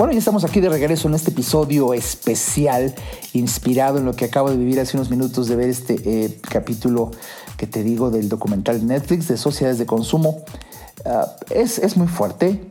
Bueno, 0.00 0.14
ya 0.14 0.20
estamos 0.20 0.44
aquí 0.44 0.60
de 0.60 0.70
regreso 0.70 1.08
en 1.08 1.14
este 1.14 1.30
episodio 1.30 1.92
especial, 1.92 2.94
inspirado 3.34 3.98
en 3.98 4.06
lo 4.06 4.16
que 4.16 4.24
acabo 4.24 4.48
de 4.48 4.56
vivir 4.56 4.80
hace 4.80 4.96
unos 4.96 5.10
minutos 5.10 5.46
de 5.46 5.56
ver 5.56 5.68
este 5.68 5.96
eh, 6.06 6.40
capítulo 6.40 7.10
que 7.58 7.66
te 7.66 7.82
digo 7.82 8.10
del 8.10 8.30
documental 8.30 8.86
Netflix 8.86 9.28
de 9.28 9.36
sociedades 9.36 9.78
de 9.78 9.84
consumo. 9.84 10.38
Ah, 11.04 11.26
es, 11.50 11.78
es, 11.78 11.98
muy 11.98 12.08
fuerte. 12.08 12.64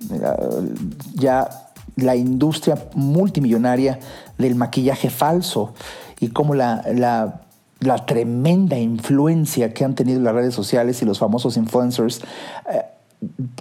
ya 1.13 1.47
la 1.97 2.15
industria 2.15 2.83
multimillonaria 2.95 3.99
del 4.39 4.55
maquillaje 4.55 5.11
falso 5.11 5.75
y 6.19 6.29
cómo 6.29 6.55
la, 6.55 6.81
la, 7.79 8.05
tremenda 8.07 8.79
influencia 8.79 9.71
que 9.71 9.85
han 9.85 9.93
tenido 9.93 10.19
las 10.19 10.33
redes 10.33 10.55
sociales 10.55 10.99
y 11.03 11.05
los 11.05 11.19
famosos 11.19 11.57
influencers. 11.57 12.21
Eh, 12.73 12.85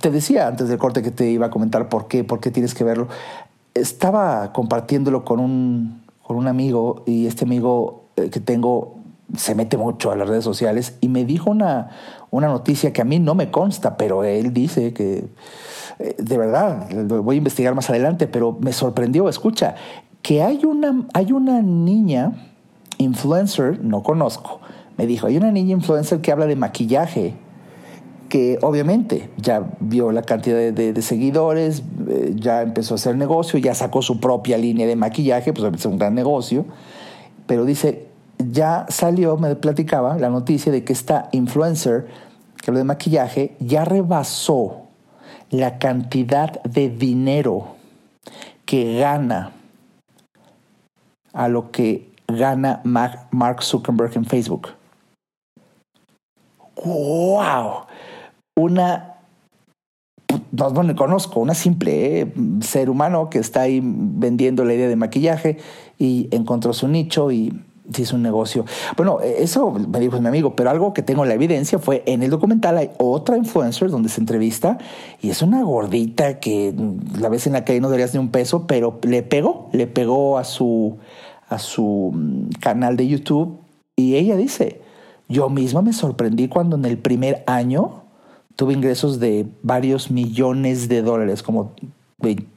te 0.01 0.11
decía 0.11 0.47
antes 0.47 0.71
del 0.71 0.79
corte 0.79 1.03
que 1.03 1.11
te 1.11 1.29
iba 1.29 1.47
a 1.47 1.51
comentar 1.51 1.91
por 1.91 2.09
qué, 2.09 2.25
por 2.25 2.41
qué 2.41 2.51
tienes 2.51 2.73
que 2.73 2.85
verlo. 2.85 3.09
Estaba 3.79 4.53
compartiéndolo 4.53 5.25
con 5.25 5.41
un, 5.41 6.03
con 6.23 6.37
un 6.37 6.49
amigo 6.49 7.03
y 7.07 7.27
este 7.27 7.45
amigo 7.45 8.11
eh, 8.17 8.31
que 8.31 8.41
tengo 8.41 8.99
se 9.37 9.55
mete 9.55 9.77
mucho 9.77 10.11
a 10.11 10.17
las 10.17 10.29
redes 10.29 10.45
sociales 10.45 10.97
y 11.01 11.09
me 11.09 11.25
dijo 11.25 11.51
una, 11.51 11.91
una 12.31 12.49
noticia 12.49 12.93
que 12.93 13.03
a 13.03 13.05
mí 13.05 13.19
no 13.19 13.35
me 13.35 13.51
consta, 13.51 13.97
pero 13.97 14.25
él 14.25 14.55
dice 14.55 14.95
que, 14.95 15.29
eh, 15.99 16.17
de 16.19 16.39
verdad, 16.39 16.89
voy 17.07 17.37
a 17.37 17.39
investigar 17.39 17.75
más 17.75 17.91
adelante, 17.91 18.27
pero 18.27 18.57
me 18.61 18.73
sorprendió, 18.73 19.29
escucha, 19.29 19.75
que 20.23 20.43
hay 20.43 20.65
una, 20.65 21.07
hay 21.13 21.33
una 21.33 21.61
niña 21.61 22.33
influencer, 22.97 23.85
no 23.85 24.03
conozco, 24.03 24.61
me 24.97 25.07
dijo, 25.07 25.27
hay 25.27 25.37
una 25.37 25.53
niña 25.53 25.73
influencer 25.73 26.21
que 26.21 26.33
habla 26.33 26.47
de 26.47 26.57
maquillaje 26.57 27.35
que 28.29 28.59
obviamente 28.63 29.31
ya 29.37 29.71
vio 29.81 30.13
la 30.13 30.23
cantidad 30.23 30.73
de, 30.73 31.03
seguidores, 31.03 31.83
eh, 32.09 32.33
ya 32.37 32.63
empezó 32.63 32.95
a 32.95 32.97
hacer 32.97 33.17
negocio, 33.17 33.59
ya 33.59 33.75
sacó 33.75 34.03
su 34.03 34.21
propia 34.21 34.59
línea 34.59 34.87
de 34.87 34.97
maquillaje, 34.97 35.53
pues 35.53 35.73
es 35.75 35.87
un 35.87 35.99
gran 35.99 36.15
negocio, 36.15 36.67
pero 37.47 37.65
dice, 37.65 38.07
ya 38.39 38.87
salió, 38.89 39.37
me 39.37 39.57
platicaba 39.57 40.19
la 40.19 40.29
noticia 40.29 40.71
de 40.71 40.85
que 40.85 40.93
esta 40.93 41.29
influencer 41.33 42.07
que 42.57 42.71
habla 42.71 42.79
de 42.79 42.85
maquillaje 42.85 43.57
ya 43.61 43.85
rebasó 43.85 44.83
la 45.51 45.79
cantidad 45.79 46.63
de 46.63 46.91
dinero 46.91 47.77
que 48.67 48.99
gana 48.99 49.53
a 51.33 51.49
lo 51.49 51.71
que 51.71 52.13
gana 52.27 52.83
Mark 52.85 53.63
Zuckerberg 53.63 54.17
en 54.17 54.27
Facebook. 54.27 54.69
¡Wow! 56.85 57.88
Una, 58.59 59.15
no, 60.51 60.83
le 60.83 60.95
conozco, 60.95 61.41
una 61.41 61.55
simple 61.55 62.21
eh, 62.21 62.33
ser 62.61 62.91
humano 62.91 63.31
que 63.31 63.39
está 63.39 63.63
ahí 63.63 63.81
vendiendo 63.83 64.65
la 64.65 64.75
idea 64.75 64.89
de 64.89 64.97
maquillaje 64.97 65.59
y 65.97 66.29
encontró 66.33 66.73
su 66.73 66.89
nicho 66.89 67.31
y 67.31 67.53
hizo 67.97 68.17
un 68.17 68.23
negocio. 68.23 68.67
Bueno, 68.97 69.21
eso 69.21 69.71
me 69.71 70.01
dijo 70.01 70.21
mi 70.21 70.29
amigo, 70.29 70.57
pero 70.57 70.71
algo 70.71 70.93
que 70.93 71.03
tengo 71.03 71.25
la 71.25 71.35
evidencia 71.35 71.79
fue 71.79 72.03
en 72.07 72.23
el 72.23 72.31
documental 72.31 72.77
hay 72.77 72.91
otra 72.99 73.37
influencer 73.37 73.91
donde 73.91 74.09
se 74.09 74.21
entrevista 74.21 74.79
y 75.23 75.31
es 75.31 75.41
una 75.41 75.63
gordita 75.63 76.41
que 76.41 76.75
la 77.19 77.29
ves 77.29 77.47
en 77.47 77.55
la 77.55 77.65
calle 77.65 77.81
no 77.81 77.89
darías 77.89 78.13
ni 78.13 78.19
un 78.19 78.29
peso, 78.29 78.67
pero 78.67 78.99
le 79.03 79.23
pegó, 79.23 79.71
le 79.73 79.87
pegó 79.87 80.37
a 80.37 80.45
su, 80.45 80.99
a 81.49 81.59
su 81.59 82.11
mm, 82.13 82.51
canal 82.61 82.97
de 82.97 83.07
YouTube 83.07 83.59
y 83.97 84.17
ella 84.17 84.37
dice, 84.37 84.83
yo 85.29 85.49
misma 85.49 85.81
me 85.81 85.93
sorprendí 85.93 86.49
cuando 86.49 86.77
en 86.77 86.85
el 86.85 86.99
primer 86.99 87.45
año 87.47 88.08
tuve 88.59 88.73
ingresos 88.73 89.21
de 89.21 89.47
varios 89.63 90.11
millones 90.11 90.89
de 90.89 91.01
dólares, 91.03 91.45
como 91.45 91.75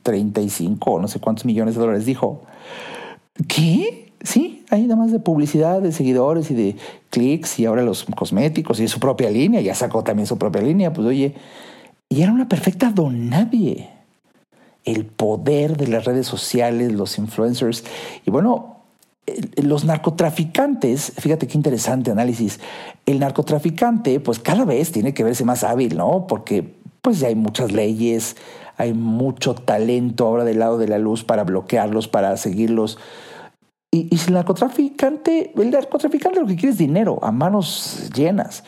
35 0.02 0.92
o 0.92 1.00
no 1.00 1.08
sé 1.08 1.20
cuántos 1.20 1.46
millones 1.46 1.76
de 1.76 1.82
dólares. 1.82 2.08
Dijo, 2.08 2.42
¿qué? 3.48 4.12
Sí, 4.24 4.66
hay 4.72 4.82
nada 4.82 4.96
más 4.96 5.12
de 5.12 5.20
publicidad, 5.20 5.80
de 5.80 5.92
seguidores 5.92 6.50
y 6.50 6.56
de 6.56 6.76
clics 7.12 7.60
y 7.60 7.68
ahora 7.68 7.84
los 7.84 8.06
cosméticos 8.06 8.80
y 8.80 8.88
su 8.88 9.00
propia 9.00 9.30
línea, 9.30 9.62
ya 9.62 9.76
sacó 9.76 10.04
también 10.04 10.26
su 10.26 10.40
propia 10.40 10.64
línea, 10.64 10.92
pues 10.92 11.06
oye, 11.06 11.36
y 12.10 12.24
era 12.24 12.32
una 12.32 12.50
perfecta 12.50 12.90
don 12.90 13.30
nadie. 13.30 13.92
El 14.84 15.06
poder 15.06 15.78
de 15.78 15.86
las 15.86 16.06
redes 16.06 16.26
sociales, 16.26 16.94
los 16.94 17.20
influencers. 17.20 17.84
Y 18.26 18.32
bueno, 18.32 18.82
los 19.56 19.86
narcotraficantes, 19.86 21.14
fíjate 21.18 21.48
qué 21.48 21.58
interesante 21.58 22.10
análisis, 22.10 22.60
el 23.06 23.20
narcotraficante 23.20 24.20
pues 24.20 24.40
cada 24.40 24.66
vez 24.66 24.92
tiene 24.92 25.14
que 25.14 25.24
verse 25.24 25.46
más 25.46 25.64
hábil, 25.64 25.98
¿no? 25.98 26.28
Porque 26.28 26.76
pues 27.02 27.20
ya 27.20 27.28
hay 27.28 27.36
muchas 27.36 27.72
leyes, 27.72 28.36
hay 28.78 28.94
mucho 28.94 29.56
talento 29.56 30.26
ahora 30.28 30.44
del 30.44 30.60
lado 30.60 30.78
de 30.78 30.88
la 30.88 30.98
luz 30.98 31.24
para 31.24 31.44
bloquearlos, 31.44 32.08
para 32.08 32.36
seguirlos. 32.38 32.98
Y, 33.94 34.18
si 34.18 34.28
el 34.28 34.36
narcotraficante, 34.36 35.52
el 35.56 35.70
narcotraficante 35.70 36.40
lo 36.40 36.48
que 36.48 36.56
quiere 36.56 36.70
es 36.70 36.78
dinero 36.78 37.20
a 37.22 37.32
manos 37.32 38.10
llenas, 38.16 38.64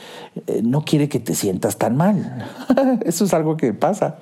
eh, 0.47 0.61
no 0.63 0.83
quiere 0.83 1.07
que 1.07 1.19
te 1.19 1.33
sientas 1.33 1.77
tan 1.77 1.95
mal. 1.95 2.49
Eso 3.05 3.23
es 3.23 3.33
algo 3.33 3.55
que 3.55 3.73
pasa. 3.73 4.17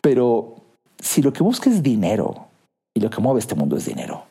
Pero 0.00 0.56
si 0.98 1.22
lo 1.22 1.32
que 1.32 1.44
busca 1.44 1.70
es 1.70 1.82
dinero 1.82 2.48
y 2.96 3.00
lo 3.00 3.10
que 3.10 3.20
mueve 3.20 3.38
este 3.38 3.54
mundo 3.54 3.76
es 3.76 3.86
dinero, 3.86 4.24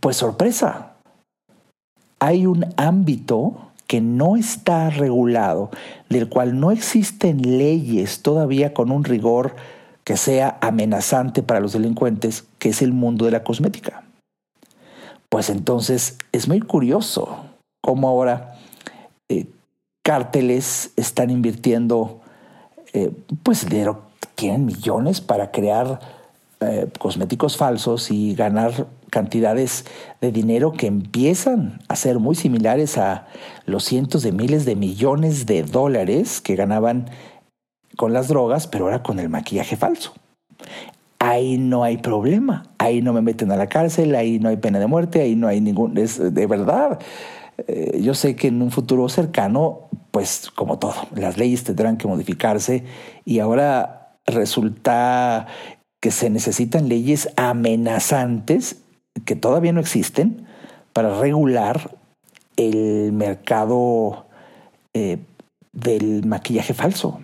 pues 0.00 0.16
sorpresa, 0.16 0.91
hay 2.22 2.46
un 2.46 2.66
ámbito 2.76 3.72
que 3.88 4.00
no 4.00 4.36
está 4.36 4.90
regulado, 4.90 5.70
del 6.08 6.28
cual 6.28 6.60
no 6.60 6.70
existen 6.70 7.58
leyes 7.58 8.22
todavía 8.22 8.72
con 8.72 8.92
un 8.92 9.02
rigor 9.02 9.56
que 10.04 10.16
sea 10.16 10.56
amenazante 10.60 11.42
para 11.42 11.58
los 11.58 11.72
delincuentes, 11.72 12.44
que 12.60 12.68
es 12.68 12.80
el 12.80 12.92
mundo 12.92 13.24
de 13.24 13.32
la 13.32 13.42
cosmética. 13.42 14.04
Pues 15.28 15.50
entonces 15.50 16.16
es 16.30 16.46
muy 16.46 16.60
curioso 16.60 17.44
cómo 17.80 18.08
ahora 18.08 18.54
eh, 19.28 19.46
cárteles 20.04 20.92
están 20.94 21.28
invirtiendo 21.28 22.20
eh, 22.92 23.10
pues 23.42 23.68
dinero, 23.68 24.02
tienen 24.36 24.64
millones 24.64 25.20
para 25.20 25.50
crear 25.50 25.98
eh, 26.62 26.88
cosméticos 26.98 27.56
falsos 27.56 28.10
y 28.10 28.34
ganar 28.34 28.86
cantidades 29.10 29.84
de 30.20 30.32
dinero 30.32 30.72
que 30.72 30.86
empiezan 30.86 31.80
a 31.88 31.96
ser 31.96 32.18
muy 32.18 32.34
similares 32.34 32.96
a 32.96 33.26
los 33.66 33.84
cientos 33.84 34.22
de 34.22 34.32
miles 34.32 34.64
de 34.64 34.76
millones 34.76 35.46
de 35.46 35.62
dólares 35.62 36.40
que 36.40 36.56
ganaban 36.56 37.10
con 37.96 38.12
las 38.12 38.28
drogas, 38.28 38.66
pero 38.66 38.86
ahora 38.86 39.02
con 39.02 39.18
el 39.18 39.28
maquillaje 39.28 39.76
falso. 39.76 40.14
Ahí 41.18 41.58
no 41.58 41.84
hay 41.84 41.98
problema, 41.98 42.64
ahí 42.78 43.02
no 43.02 43.12
me 43.12 43.20
meten 43.20 43.52
a 43.52 43.56
la 43.56 43.68
cárcel, 43.68 44.14
ahí 44.14 44.38
no 44.38 44.48
hay 44.48 44.56
pena 44.56 44.78
de 44.78 44.86
muerte, 44.86 45.20
ahí 45.20 45.36
no 45.36 45.46
hay 45.46 45.60
ningún... 45.60 45.96
Es 45.98 46.18
de 46.18 46.46
verdad. 46.46 46.98
Eh, 47.68 48.00
yo 48.02 48.14
sé 48.14 48.34
que 48.34 48.48
en 48.48 48.60
un 48.62 48.70
futuro 48.70 49.08
cercano, 49.08 49.88
pues 50.10 50.50
como 50.54 50.78
todo, 50.78 50.94
las 51.14 51.38
leyes 51.38 51.64
tendrán 51.64 51.96
que 51.96 52.08
modificarse 52.08 52.84
y 53.24 53.38
ahora 53.38 54.16
resulta 54.26 55.46
que 56.02 56.10
se 56.10 56.30
necesitan 56.30 56.88
leyes 56.88 57.28
amenazantes 57.36 58.82
que 59.24 59.36
todavía 59.36 59.72
no 59.72 59.78
existen 59.78 60.48
para 60.92 61.20
regular 61.20 61.96
el 62.56 63.12
mercado 63.12 64.26
eh, 64.94 65.18
del 65.72 66.26
maquillaje 66.26 66.74
falso. 66.74 67.20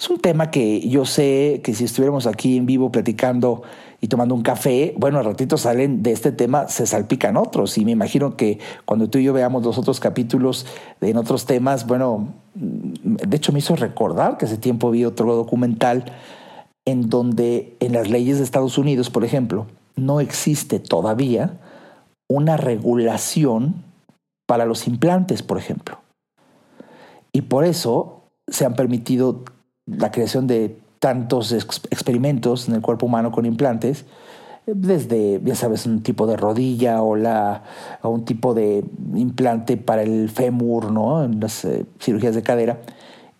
Es 0.00 0.08
un 0.08 0.18
tema 0.18 0.50
que 0.50 0.80
yo 0.88 1.04
sé 1.04 1.60
que 1.62 1.74
si 1.74 1.84
estuviéramos 1.84 2.26
aquí 2.26 2.56
en 2.56 2.64
vivo 2.64 2.90
platicando 2.90 3.64
y 4.00 4.08
tomando 4.08 4.34
un 4.34 4.42
café, 4.42 4.94
bueno, 4.96 5.18
al 5.18 5.26
ratito 5.26 5.58
salen 5.58 6.02
de 6.02 6.12
este 6.12 6.32
tema, 6.32 6.68
se 6.68 6.86
salpican 6.86 7.36
otros. 7.36 7.76
Y 7.76 7.84
me 7.84 7.90
imagino 7.90 8.34
que 8.34 8.60
cuando 8.86 9.10
tú 9.10 9.18
y 9.18 9.24
yo 9.24 9.34
veamos 9.34 9.62
los 9.62 9.76
otros 9.76 10.00
capítulos 10.00 10.64
en 11.02 11.18
otros 11.18 11.44
temas, 11.44 11.86
bueno, 11.86 12.32
de 12.54 13.36
hecho 13.36 13.52
me 13.52 13.58
hizo 13.58 13.76
recordar 13.76 14.38
que 14.38 14.46
hace 14.46 14.56
tiempo 14.56 14.90
vi 14.90 15.04
otro 15.04 15.36
documental 15.36 16.06
en 16.88 17.10
donde 17.10 17.76
en 17.80 17.92
las 17.92 18.08
leyes 18.08 18.38
de 18.38 18.44
Estados 18.44 18.78
Unidos, 18.78 19.10
por 19.10 19.22
ejemplo, 19.22 19.66
no 19.94 20.20
existe 20.20 20.80
todavía 20.80 21.58
una 22.30 22.56
regulación 22.56 23.84
para 24.46 24.64
los 24.64 24.86
implantes, 24.86 25.42
por 25.42 25.58
ejemplo. 25.58 25.98
Y 27.30 27.42
por 27.42 27.66
eso 27.66 28.22
se 28.46 28.64
han 28.64 28.74
permitido 28.74 29.44
la 29.84 30.10
creación 30.10 30.46
de 30.46 30.78
tantos 30.98 31.52
experimentos 31.52 32.68
en 32.68 32.76
el 32.76 32.80
cuerpo 32.80 33.04
humano 33.04 33.32
con 33.32 33.44
implantes, 33.44 34.06
desde, 34.64 35.42
ya 35.44 35.56
sabes, 35.56 35.84
un 35.84 36.02
tipo 36.02 36.26
de 36.26 36.38
rodilla 36.38 37.02
o, 37.02 37.16
la, 37.16 37.64
o 38.00 38.08
un 38.08 38.24
tipo 38.24 38.54
de 38.54 38.82
implante 39.14 39.76
para 39.76 40.02
el 40.02 40.30
fémur, 40.30 40.90
¿no? 40.90 41.22
En 41.22 41.38
las 41.38 41.66
eh, 41.66 41.84
cirugías 42.00 42.34
de 42.34 42.42
cadera, 42.42 42.80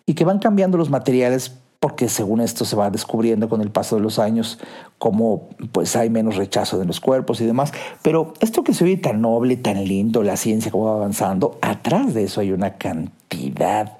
y 0.04 0.12
que 0.12 0.26
van 0.26 0.38
cambiando 0.38 0.76
los 0.76 0.90
materiales 0.90 1.56
porque 1.80 2.08
según 2.08 2.40
esto 2.40 2.64
se 2.64 2.74
va 2.74 2.90
descubriendo 2.90 3.48
con 3.48 3.60
el 3.60 3.70
paso 3.70 3.96
de 3.96 4.02
los 4.02 4.18
años 4.18 4.58
cómo 4.98 5.48
pues 5.70 5.94
hay 5.94 6.10
menos 6.10 6.36
rechazo 6.36 6.78
de 6.78 6.84
los 6.84 7.00
cuerpos 7.00 7.40
y 7.40 7.46
demás. 7.46 7.72
Pero 8.02 8.32
esto 8.40 8.64
que 8.64 8.74
se 8.74 8.84
oye 8.84 8.96
tan 8.96 9.20
noble, 9.20 9.56
tan 9.56 9.84
lindo, 9.84 10.22
la 10.22 10.36
ciencia 10.36 10.72
como 10.72 10.86
va 10.86 10.94
avanzando, 10.94 11.58
atrás 11.62 12.14
de 12.14 12.24
eso 12.24 12.40
hay 12.40 12.50
una 12.52 12.74
cantidad 12.74 13.96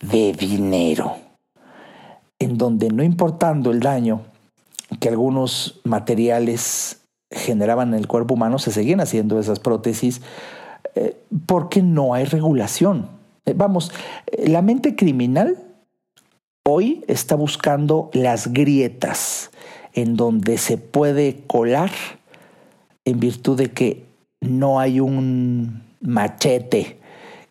de 0.00 0.32
dinero. 0.32 1.16
en 2.38 2.56
donde 2.56 2.88
no 2.88 3.02
importando 3.02 3.70
el 3.70 3.80
daño 3.80 4.22
que 4.98 5.10
algunos 5.10 5.78
materiales 5.84 7.02
generaban 7.30 7.88
en 7.88 8.00
el 8.00 8.08
cuerpo 8.08 8.32
humano, 8.32 8.58
se 8.58 8.72
seguían 8.72 9.00
haciendo 9.00 9.38
esas 9.38 9.60
prótesis 9.60 10.22
eh, 10.94 11.20
porque 11.44 11.82
no 11.82 12.14
hay 12.14 12.24
regulación. 12.24 13.08
Eh, 13.44 13.52
vamos, 13.54 13.92
la 14.38 14.62
mente 14.62 14.96
criminal 14.96 15.58
hoy 16.70 17.04
está 17.08 17.34
buscando 17.34 18.10
las 18.12 18.52
grietas 18.52 19.50
en 19.92 20.16
donde 20.16 20.56
se 20.56 20.78
puede 20.78 21.42
colar 21.46 21.90
en 23.04 23.18
virtud 23.18 23.58
de 23.58 23.72
que 23.72 24.04
no 24.40 24.78
hay 24.78 25.00
un 25.00 25.82
machete 26.00 26.98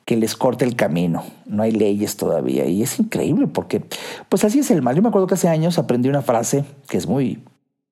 que 0.05 0.15
les 0.15 0.36
corte 0.36 0.63
el 0.63 0.75
camino. 0.75 1.23
No 1.45 1.63
hay 1.63 1.71
leyes 1.71 2.15
todavía. 2.15 2.65
Y 2.65 2.82
es 2.82 2.97
increíble 2.99 3.47
porque, 3.47 3.84
pues 4.29 4.43
así 4.45 4.60
es 4.60 4.71
el 4.71 4.82
mal. 4.82 4.95
Yo 4.95 5.01
me 5.01 5.10
acuerdo 5.10 5.27
que 5.27 5.36
hace 5.36 5.49
años 5.49 5.77
aprendí 5.77 6.08
una 6.08 6.21
frase 6.21 6.63
que 6.88 6.97
es 6.97 7.05
muy, 7.05 7.43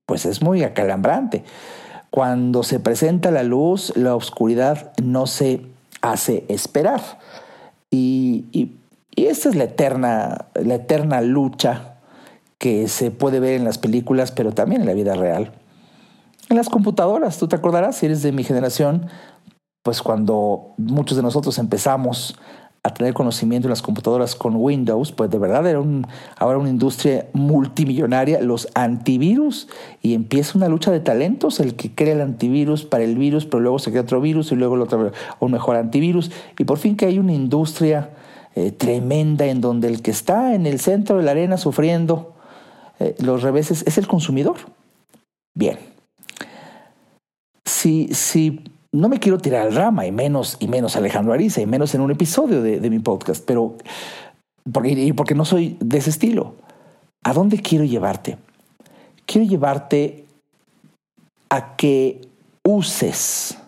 pues 0.05 0.25
es 0.25 0.41
muy 0.41 0.63
acalambrante. 0.63 1.43
Cuando 2.09 2.63
se 2.63 2.79
presenta 2.79 3.31
la 3.31 3.43
luz, 3.43 3.91
la 3.97 4.15
oscuridad 4.15 4.93
no 5.03 5.27
se 5.27 5.61
hace 6.01 6.45
esperar. 6.47 7.01
Y, 7.91 8.45
y, 8.51 8.71
esta 9.25 9.49
es 9.49 9.55
la 9.55 9.65
eterna, 9.65 10.47
la 10.53 10.75
eterna 10.75 11.21
lucha 11.21 11.95
que 12.57 12.87
se 12.87 13.11
puede 13.11 13.39
ver 13.39 13.53
en 13.53 13.65
las 13.65 13.77
películas, 13.77 14.31
pero 14.31 14.51
también 14.51 14.81
en 14.81 14.87
la 14.87 14.93
vida 14.93 15.15
real. 15.15 15.53
En 16.49 16.57
las 16.57 16.69
computadoras, 16.69 17.37
tú 17.37 17.47
te 17.47 17.55
acordarás, 17.55 17.97
si 17.97 18.05
eres 18.05 18.21
de 18.21 18.31
mi 18.31 18.43
generación, 18.43 19.07
pues 19.83 20.01
cuando 20.01 20.73
muchos 20.77 21.17
de 21.17 21.23
nosotros 21.23 21.57
empezamos 21.59 22.37
a 22.83 22.93
tener 22.93 23.13
conocimiento 23.13 23.67
en 23.67 23.71
las 23.71 23.81
computadoras 23.81 24.35
con 24.35 24.55
Windows, 24.55 25.11
pues 25.11 25.29
de 25.29 25.37
verdad 25.37 25.67
era 25.67 25.81
un, 25.81 26.07
ahora 26.37 26.57
una 26.57 26.69
industria 26.69 27.27
multimillonaria, 27.33 28.39
los 28.39 28.69
antivirus, 28.75 29.67
y 30.01 30.13
empieza 30.13 30.57
una 30.57 30.69
lucha 30.69 30.91
de 30.91 31.01
talentos, 31.01 31.59
el 31.59 31.75
que 31.75 31.93
crea 31.93 32.13
el 32.13 32.21
antivirus 32.21 32.85
para 32.85 33.03
el 33.03 33.17
virus, 33.17 33.45
pero 33.45 33.59
luego 33.59 33.79
se 33.79 33.91
crea 33.91 34.03
otro 34.03 34.21
virus 34.21 34.51
y 34.51 34.55
luego 34.55 34.75
el 34.75 34.81
otro, 34.81 35.11
un 35.39 35.51
mejor 35.51 35.75
antivirus, 35.75 36.31
y 36.57 36.63
por 36.63 36.77
fin 36.77 36.95
que 36.95 37.07
hay 37.07 37.19
una 37.19 37.33
industria 37.33 38.11
eh, 38.57 38.71
tremenda 38.71 39.45
en 39.45 39.61
donde 39.61 39.87
el 39.87 40.01
que 40.01 40.09
está 40.09 40.55
en 40.55 40.65
el 40.65 40.79
centro 40.79 41.17
de 41.17 41.23
la 41.23 41.29
arena 41.29 41.57
sufriendo 41.57 42.33
eh, 42.97 43.13
los 43.19 43.43
reveses 43.43 43.83
es 43.85 43.99
el 43.99 44.07
consumidor. 44.07 44.55
Bien. 45.55 45.77
Si, 47.63 48.07
si 48.15 48.63
no 48.91 49.09
me 49.09 49.19
quiero 49.19 49.37
tirar 49.37 49.67
al 49.67 49.75
rama, 49.75 50.07
y 50.07 50.11
menos, 50.11 50.57
y 50.59 50.67
menos 50.67 50.95
Alejandro 50.95 51.33
Ariza, 51.33 51.61
y 51.61 51.67
menos 51.67 51.93
en 51.93 52.01
un 52.01 52.09
episodio 52.09 52.63
de, 52.63 52.89
mi 52.89 52.97
podcast, 52.97 53.45
pero 53.45 53.75
porque, 54.71 55.13
porque 55.15 55.35
no 55.35 55.45
soy 55.45 55.77
de 55.79 55.99
ese 55.99 56.09
estilo. 56.09 56.55
¿A 57.23 57.33
dónde 57.33 57.61
quiero 57.61 57.85
llevarte? 57.85 58.39
Quiero 59.27 59.47
llevarte 59.47 60.25
a 61.49 61.75
que 61.75 62.27
uses 62.63 63.59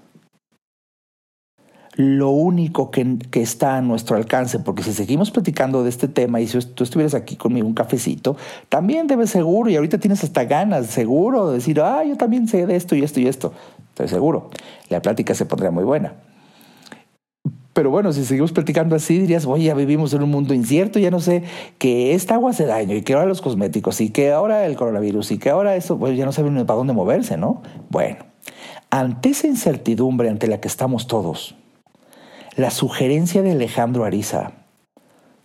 lo 1.99 2.29
único 2.29 2.91
que, 2.91 3.17
que, 3.29 3.41
está 3.41 3.75
a 3.75 3.81
nuestro 3.81 4.15
alcance, 4.15 4.59
porque 4.59 4.83
si 4.83 4.93
seguimos 4.93 5.31
platicando 5.31 5.83
de 5.83 5.89
este 5.89 6.07
tema 6.07 6.39
y 6.39 6.47
si 6.47 6.57
tú 6.59 6.85
estuvieras 6.85 7.13
aquí 7.13 7.35
conmigo 7.35 7.67
un 7.67 7.73
cafecito, 7.73 8.37
también 8.69 9.05
debes 9.07 9.31
seguro, 9.31 9.69
y 9.69 9.75
ahorita 9.75 9.97
tienes 9.97 10.23
hasta 10.23 10.45
ganas, 10.45 10.87
seguro, 10.87 11.49
de 11.49 11.55
decir, 11.55 11.81
ah, 11.81 12.05
yo 12.05 12.15
también 12.15 12.47
sé 12.47 12.65
de 12.65 12.77
esto 12.77 12.95
y 12.95 13.03
esto 13.03 13.19
y 13.19 13.27
esto. 13.27 13.51
Estoy 13.89 14.07
seguro, 14.07 14.49
la 14.87 15.01
plática 15.01 15.35
se 15.35 15.45
pondría 15.45 15.71
muy 15.71 15.83
buena. 15.83 16.13
Pero 17.73 17.89
bueno, 17.89 18.13
si 18.13 18.23
seguimos 18.23 18.53
platicando 18.53 18.95
así, 18.95 19.19
dirías, 19.19 19.45
oye, 19.45 19.65
ya 19.65 19.73
vivimos 19.73 20.13
en 20.13 20.23
un 20.23 20.31
mundo 20.31 20.53
incierto, 20.53 20.99
ya 20.99 21.11
no 21.11 21.19
sé 21.19 21.43
que 21.79 22.13
esta 22.13 22.35
agua 22.35 22.51
hace 22.51 22.65
daño 22.65 22.95
y 22.95 23.01
que 23.01 23.13
ahora 23.13 23.25
los 23.25 23.41
cosméticos 23.41 23.99
y 23.99 24.09
que 24.11 24.31
ahora 24.31 24.65
el 24.65 24.77
coronavirus 24.77 25.31
y 25.31 25.37
que 25.37 25.49
ahora 25.49 25.75
eso, 25.75 25.99
pues 25.99 26.17
ya 26.17 26.23
no 26.23 26.31
saben 26.31 26.65
para 26.65 26.77
dónde 26.77 26.93
moverse, 26.93 27.35
¿no? 27.35 27.61
Bueno, 27.89 28.19
ante 28.89 29.31
esa 29.31 29.47
incertidumbre 29.47 30.29
ante 30.29 30.47
la 30.47 30.61
que 30.61 30.69
estamos 30.69 31.05
todos, 31.05 31.55
la 32.59 32.71
sugerencia 32.71 33.41
de 33.41 33.53
Alejandro 33.53 34.03
Ariza, 34.03 34.51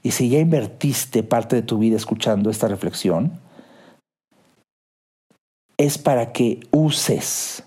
y 0.03 0.11
si 0.11 0.29
ya 0.31 0.41
invertiste 0.41 1.23
parte 1.23 1.55
de 1.55 1.63
tu 1.63 1.79
vida 1.79 1.97
escuchando 1.97 2.51
esta 2.51 2.67
reflexión, 2.67 3.39
es 5.77 5.97
para 5.97 6.33
que 6.33 6.59
uses 6.73 7.63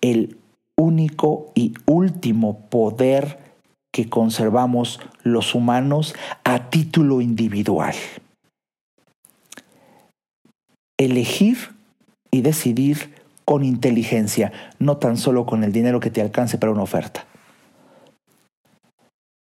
el 0.00 0.38
único 0.76 1.52
y 1.54 1.74
último 1.86 2.66
poder 2.68 3.38
que 3.92 4.08
conservamos 4.08 4.98
los 5.22 5.54
humanos 5.54 6.16
a 6.42 6.70
título 6.70 7.20
individual. 7.20 7.94
Elegir 10.98 11.58
y 12.32 12.40
decidir 12.40 13.14
con 13.44 13.64
inteligencia, 13.64 14.52
no 14.80 14.96
tan 14.96 15.16
solo 15.16 15.46
con 15.46 15.62
el 15.62 15.72
dinero 15.72 16.00
que 16.00 16.10
te 16.10 16.20
alcance 16.20 16.58
para 16.58 16.72
una 16.72 16.82
oferta. 16.82 17.24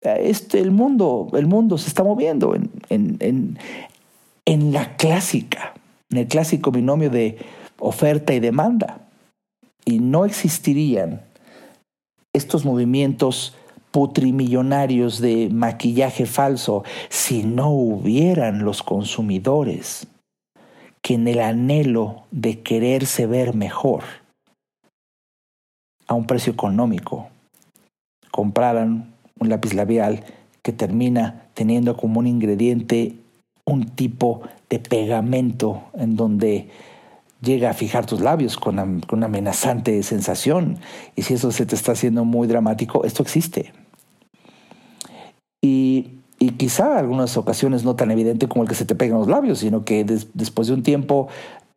Este, 0.01 0.59
el, 0.59 0.71
mundo, 0.71 1.27
el 1.33 1.45
mundo 1.45 1.77
se 1.77 1.87
está 1.87 2.03
moviendo 2.03 2.55
en, 2.55 2.69
en, 2.89 3.57
en 4.45 4.73
la 4.73 4.95
clásica, 4.95 5.73
en 6.09 6.19
el 6.19 6.27
clásico 6.27 6.71
binomio 6.71 7.09
de 7.09 7.37
oferta 7.79 8.33
y 8.33 8.39
demanda. 8.39 9.01
Y 9.85 9.99
no 9.99 10.25
existirían 10.25 11.21
estos 12.33 12.63
movimientos 12.63 13.55
putrimillonarios 13.91 15.19
de 15.19 15.49
maquillaje 15.51 16.25
falso 16.25 16.83
si 17.09 17.43
no 17.43 17.71
hubieran 17.71 18.63
los 18.63 18.83
consumidores 18.83 20.07
que 21.01 21.15
en 21.15 21.27
el 21.27 21.39
anhelo 21.39 22.23
de 22.31 22.61
quererse 22.61 23.25
ver 23.25 23.55
mejor 23.55 24.03
a 26.07 26.13
un 26.13 26.27
precio 26.27 26.53
económico 26.53 27.29
compraran 28.31 29.13
un 29.39 29.49
lápiz 29.49 29.73
labial 29.73 30.23
que 30.61 30.73
termina 30.73 31.47
teniendo 31.53 31.97
como 31.97 32.19
un 32.19 32.27
ingrediente 32.27 33.15
un 33.65 33.85
tipo 33.85 34.41
de 34.69 34.79
pegamento 34.79 35.83
en 35.93 36.15
donde 36.15 36.69
llega 37.41 37.69
a 37.69 37.73
fijar 37.73 38.05
tus 38.05 38.19
labios 38.19 38.57
con 38.57 38.79
una, 39.11 39.25
amenazante 39.25 40.01
sensación. 40.03 40.77
Y 41.15 41.21
si 41.21 41.35
eso 41.35 41.51
se 41.51 41.65
te 41.65 41.75
está 41.75 41.93
haciendo 41.93 42.25
muy 42.25 42.47
dramático, 42.47 43.05
esto 43.05 43.23
existe. 43.23 43.71
Y, 45.61 46.19
y 46.39 46.51
quizá 46.51 46.97
algunas 46.97 47.37
ocasiones 47.37 47.83
no 47.83 47.95
tan 47.95 48.11
evidente 48.11 48.47
como 48.47 48.63
el 48.63 48.69
que 48.69 48.75
se 48.75 48.85
te 48.85 48.95
pegan 48.95 49.19
los 49.19 49.27
labios, 49.27 49.59
sino 49.59 49.85
que 49.85 50.03
después 50.03 50.67
de 50.67 50.73
un 50.73 50.83
tiempo 50.83 51.27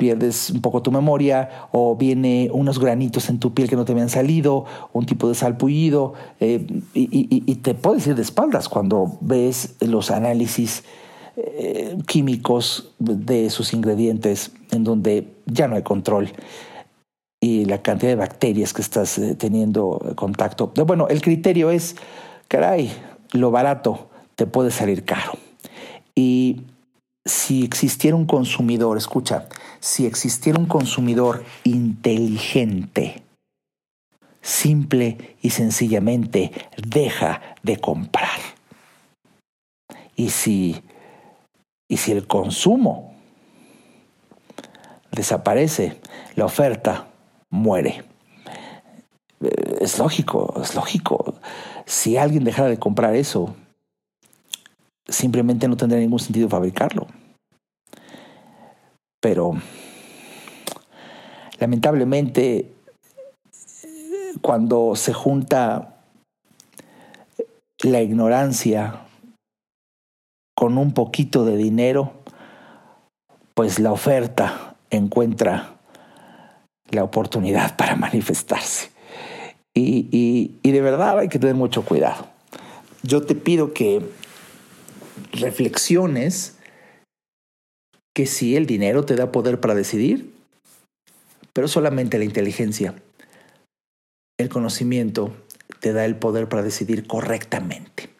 pierdes 0.02 0.50
un 0.50 0.60
poco 0.60 0.82
tu 0.82 0.90
memoria 0.90 1.68
o 1.70 1.94
viene 1.94 2.50
unos 2.52 2.80
granitos 2.80 3.28
en 3.28 3.38
tu 3.38 3.54
piel 3.54 3.70
que 3.70 3.76
no 3.76 3.84
te 3.84 3.92
habían 3.92 4.08
salido, 4.08 4.64
un 4.92 5.06
tipo 5.06 5.28
de 5.28 5.36
salpullido, 5.36 6.14
eh, 6.40 6.66
y, 6.92 7.54
te 7.62 7.74
puedes 7.74 8.04
ir 8.08 8.16
de 8.16 8.22
espaldas 8.22 8.68
cuando 8.68 9.16
ves 9.20 9.76
los 9.78 10.10
análisis 10.10 10.82
eh, 11.36 11.96
químicos 12.08 12.94
de 12.98 13.48
sus 13.48 13.74
ingredientes 13.74 14.50
en 14.72 14.82
donde 14.82 15.28
ya 15.46 15.68
no 15.68 15.76
hay 15.76 15.84
control 15.84 16.32
y 17.40 17.66
la 17.66 17.80
cantidad 17.80 18.10
de 18.10 18.16
bacterias 18.16 18.72
que 18.72 18.82
estás 18.82 19.18
eh, 19.18 19.36
teniendo 19.36 20.00
contacto. 20.16 20.72
Bueno, 20.84 21.06
el 21.06 21.20
criterio 21.20 21.70
es, 21.70 21.94
caray, 22.48 22.90
lo 23.30 23.52
barato 23.52 24.08
te 24.34 24.46
puede 24.46 24.72
salir 24.72 25.04
caro. 25.04 25.34
Y 26.16 26.62
si 27.24 27.64
existiera 27.64 28.16
un 28.16 28.26
consumidor, 28.26 28.96
escucha, 28.96 29.48
si 29.80 30.06
existiera 30.06 30.58
un 30.58 30.66
consumidor 30.66 31.44
inteligente, 31.64 33.22
simple 34.40 35.36
y 35.40 35.50
sencillamente 35.50 36.52
deja 36.76 37.40
de 37.62 37.76
comprar. 37.78 38.40
Y 40.16 40.30
si, 40.30 40.82
y 41.88 41.96
si 41.96 42.12
el 42.12 42.26
consumo 42.26 43.14
desaparece, 45.12 46.00
la 46.34 46.46
oferta 46.46 47.08
muere. 47.50 48.04
Eh, 49.40 49.78
es 49.80 49.98
lógico, 49.98 50.60
es 50.60 50.74
lógico. 50.74 51.36
Si 51.86 52.16
alguien 52.16 52.44
dejara 52.44 52.68
de 52.68 52.78
comprar 52.78 53.14
eso, 53.14 53.54
simplemente 55.08 55.68
no 55.68 55.76
tendría 55.76 56.00
ningún 56.00 56.20
sentido 56.20 56.48
fabricarlo. 56.48 57.06
Pero 59.20 59.52
lamentablemente 61.58 62.72
cuando 64.40 64.96
se 64.96 65.12
junta 65.12 65.94
la 67.82 68.00
ignorancia 68.00 69.00
con 70.56 70.78
un 70.78 70.92
poquito 70.92 71.44
de 71.44 71.56
dinero, 71.56 72.12
pues 73.54 73.78
la 73.78 73.92
oferta 73.92 74.76
encuentra 74.90 75.76
la 76.90 77.04
oportunidad 77.04 77.76
para 77.76 77.96
manifestarse. 77.96 78.90
Y, 79.74 80.08
y, 80.10 80.58
y, 80.62 80.70
de 80.70 80.80
verdad 80.82 81.18
hay 81.18 81.28
que 81.28 81.38
tener 81.38 81.54
mucho 81.54 81.82
cuidado. 81.84 82.26
Yo 83.02 83.22
te 83.22 83.34
pido 83.34 83.72
que 83.72 84.06
reflexiones 85.32 86.56
que 88.14 88.26
sí, 88.26 88.56
el 88.56 88.66
dinero 88.66 89.04
te 89.04 89.16
da 89.16 89.32
poder 89.32 89.60
para 89.60 89.74
decidir, 89.74 90.32
pero 91.52 91.68
solamente 91.68 92.18
la 92.18 92.24
inteligencia, 92.24 92.94
el 94.38 94.48
conocimiento 94.48 95.34
te 95.80 95.92
da 95.92 96.04
el 96.04 96.16
poder 96.16 96.48
para 96.48 96.62
decidir 96.62 97.06
correctamente. 97.06 98.10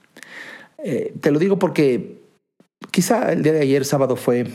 Eh, 0.78 1.14
te 1.20 1.30
lo 1.30 1.38
digo 1.38 1.58
porque 1.58 2.20
quizá 2.90 3.32
el 3.32 3.42
día 3.42 3.52
de 3.52 3.60
ayer, 3.60 3.84
sábado, 3.84 4.16
fue 4.16 4.46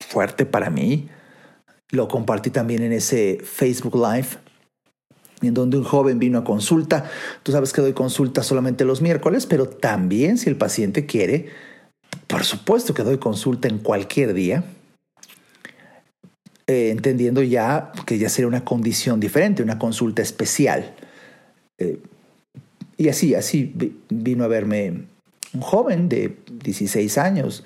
fuerte 0.00 0.46
para 0.46 0.70
mí. 0.70 1.08
Lo 1.90 2.08
compartí 2.08 2.50
también 2.50 2.82
en 2.82 2.92
ese 2.92 3.38
Facebook 3.42 3.94
Live, 3.94 4.28
en 5.42 5.54
donde 5.54 5.76
un 5.76 5.84
joven 5.84 6.18
vino 6.18 6.38
a 6.38 6.44
consulta. 6.44 7.10
Tú 7.42 7.52
sabes 7.52 7.72
que 7.72 7.82
doy 7.82 7.92
consulta 7.92 8.42
solamente 8.42 8.84
los 8.84 9.02
miércoles, 9.02 9.46
pero 9.46 9.68
también 9.68 10.38
si 10.38 10.48
el 10.48 10.56
paciente 10.56 11.06
quiere, 11.06 11.48
por 12.26 12.44
supuesto 12.44 12.94
que 12.94 13.02
doy 13.02 13.18
consulta 13.18 13.68
en 13.68 13.78
cualquier 13.78 14.34
día. 14.34 14.64
Eh, 16.68 16.90
entendiendo 16.90 17.42
ya 17.42 17.92
que 18.06 18.18
ya 18.18 18.28
sería 18.28 18.48
una 18.48 18.64
condición 18.64 19.20
diferente, 19.20 19.62
una 19.62 19.78
consulta 19.78 20.22
especial. 20.22 20.94
Eh, 21.78 22.00
y 22.96 23.08
así, 23.08 23.34
así 23.34 23.72
vino 24.08 24.42
a 24.42 24.48
verme 24.48 25.04
un 25.52 25.60
joven 25.60 26.08
de 26.08 26.36
16 26.64 27.18
años 27.18 27.64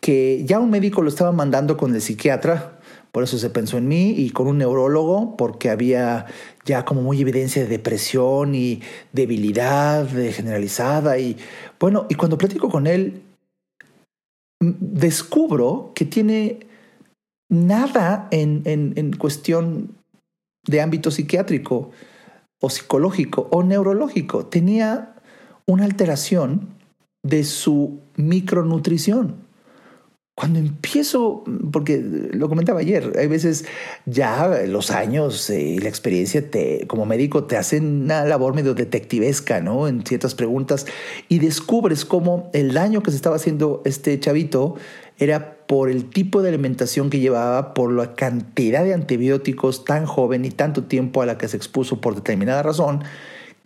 que 0.00 0.44
ya 0.44 0.60
un 0.60 0.70
médico 0.70 1.02
lo 1.02 1.08
estaba 1.08 1.32
mandando 1.32 1.76
con 1.76 1.94
el 1.94 2.00
psiquiatra, 2.00 2.77
por 3.18 3.24
eso 3.24 3.36
se 3.36 3.50
pensó 3.50 3.78
en 3.78 3.88
mí, 3.88 4.10
y 4.10 4.30
con 4.30 4.46
un 4.46 4.58
neurólogo, 4.58 5.36
porque 5.36 5.70
había 5.70 6.26
ya 6.64 6.84
como 6.84 7.02
muy 7.02 7.20
evidencia 7.20 7.62
de 7.62 7.66
depresión 7.66 8.54
y 8.54 8.80
debilidad 9.12 10.06
generalizada. 10.06 11.18
Y 11.18 11.36
bueno, 11.80 12.06
y 12.08 12.14
cuando 12.14 12.38
platico 12.38 12.68
con 12.68 12.86
él, 12.86 13.22
descubro 14.60 15.90
que 15.96 16.04
tiene 16.04 16.60
nada 17.50 18.28
en, 18.30 18.62
en, 18.66 18.92
en 18.94 19.10
cuestión 19.16 19.96
de 20.64 20.80
ámbito 20.80 21.10
psiquiátrico 21.10 21.90
o 22.60 22.70
psicológico 22.70 23.48
o 23.50 23.64
neurológico. 23.64 24.46
Tenía 24.46 25.16
una 25.66 25.86
alteración 25.86 26.68
de 27.24 27.42
su 27.42 27.98
micronutrición. 28.14 29.47
Cuando 30.38 30.60
empiezo, 30.60 31.42
porque 31.72 32.00
lo 32.00 32.48
comentaba 32.48 32.78
ayer, 32.78 33.12
hay 33.18 33.26
veces 33.26 33.64
ya 34.06 34.46
los 34.68 34.92
años 34.92 35.50
y 35.50 35.80
la 35.80 35.88
experiencia 35.88 36.48
te, 36.48 36.86
como 36.86 37.06
médico 37.06 37.42
te 37.42 37.56
hacen 37.56 38.02
una 38.04 38.24
labor 38.24 38.54
medio 38.54 38.72
detectivesca, 38.72 39.60
¿no? 39.60 39.88
En 39.88 40.06
ciertas 40.06 40.36
preguntas 40.36 40.86
y 41.28 41.40
descubres 41.40 42.04
cómo 42.04 42.50
el 42.52 42.72
daño 42.72 43.02
que 43.02 43.10
se 43.10 43.16
estaba 43.16 43.34
haciendo 43.34 43.82
este 43.84 44.20
chavito 44.20 44.76
era 45.18 45.56
por 45.66 45.90
el 45.90 46.08
tipo 46.08 46.40
de 46.40 46.50
alimentación 46.50 47.10
que 47.10 47.18
llevaba, 47.18 47.74
por 47.74 47.92
la 47.92 48.14
cantidad 48.14 48.84
de 48.84 48.94
antibióticos 48.94 49.84
tan 49.84 50.06
joven 50.06 50.44
y 50.44 50.50
tanto 50.50 50.84
tiempo 50.84 51.20
a 51.20 51.26
la 51.26 51.36
que 51.36 51.48
se 51.48 51.56
expuso 51.56 52.00
por 52.00 52.14
determinada 52.14 52.62
razón, 52.62 53.02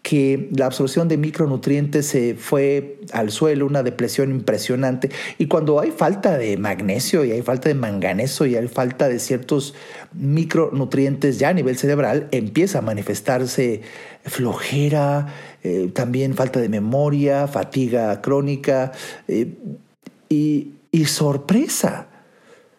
que 0.03 0.49
la 0.57 0.67
absorción 0.67 1.07
de 1.07 1.17
micronutrientes 1.17 2.07
se 2.07 2.35
fue 2.35 2.99
al 3.13 3.31
suelo, 3.31 3.67
una 3.67 3.85
depresión 3.85 4.33
impresionante. 4.33 5.11
Y 5.39 5.47
cuando 5.47 5.79
hay 5.79 5.93
falta 5.93 6.37
de 6.37 6.57
magnesio 6.57 7.25
y 7.25 7.31
hay 7.31 7.43
falta 7.43 7.69
de 7.69 7.77
manganeso 7.77 8.45
y 8.45 8.57
hay 8.57 8.67
falta 8.67 9.09
de 9.09 9.21
ciertos 9.21 9.75
micronutrientes 10.13 11.39
ya 11.39 11.51
a 11.51 11.55
nivel 11.55 11.79
cerebral, 11.79 12.27
empieza 12.33 12.79
a 12.79 12.83
manifestarse 12.83 13.83
flojera, 14.25 15.33
eh, 15.63 15.91
también 15.95 16.35
falta 16.35 16.61
de 16.61 16.69
memoria, 16.69 17.47
fatiga 17.47 18.21
crónica 18.21 18.91
eh, 19.29 19.55
y, 20.29 20.73
y 20.91 21.05
sorpresa 21.05 22.09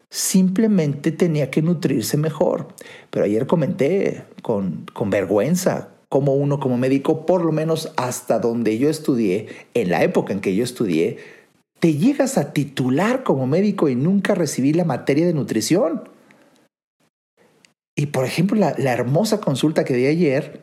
simplemente 0.10 1.12
tenía 1.12 1.50
que 1.50 1.62
nutrirse 1.62 2.18
mejor. 2.18 2.68
Pero 3.10 3.26
ayer 3.26 3.48
comenté 3.48 4.26
con, 4.42 4.86
con 4.94 5.10
vergüenza 5.10 5.93
como 6.14 6.36
uno 6.36 6.60
como 6.60 6.78
médico, 6.78 7.26
por 7.26 7.44
lo 7.44 7.52
menos 7.52 7.92
hasta 7.98 8.38
donde 8.38 8.78
yo 8.78 8.88
estudié, 8.88 9.48
en 9.74 9.90
la 9.90 10.04
época 10.04 10.32
en 10.32 10.42
que 10.42 10.56
yo 10.56 10.64
estudié, 10.64 11.18
te 11.80 11.96
llegas 11.96 12.38
a 12.38 12.54
titular 12.54 13.24
como 13.24 13.48
médico 13.48 13.90
y 13.90 13.96
nunca 13.96 14.36
recibí 14.36 14.74
la 14.74 14.86
materia 14.86 15.26
de 15.26 15.34
nutrición. 15.34 16.08
Y 17.96 18.06
por 18.06 18.26
ejemplo, 18.26 18.60
la, 18.60 18.76
la 18.78 18.94
hermosa 18.94 19.42
consulta 19.42 19.86
que 19.86 19.96
di 19.96 20.06
ayer 20.06 20.62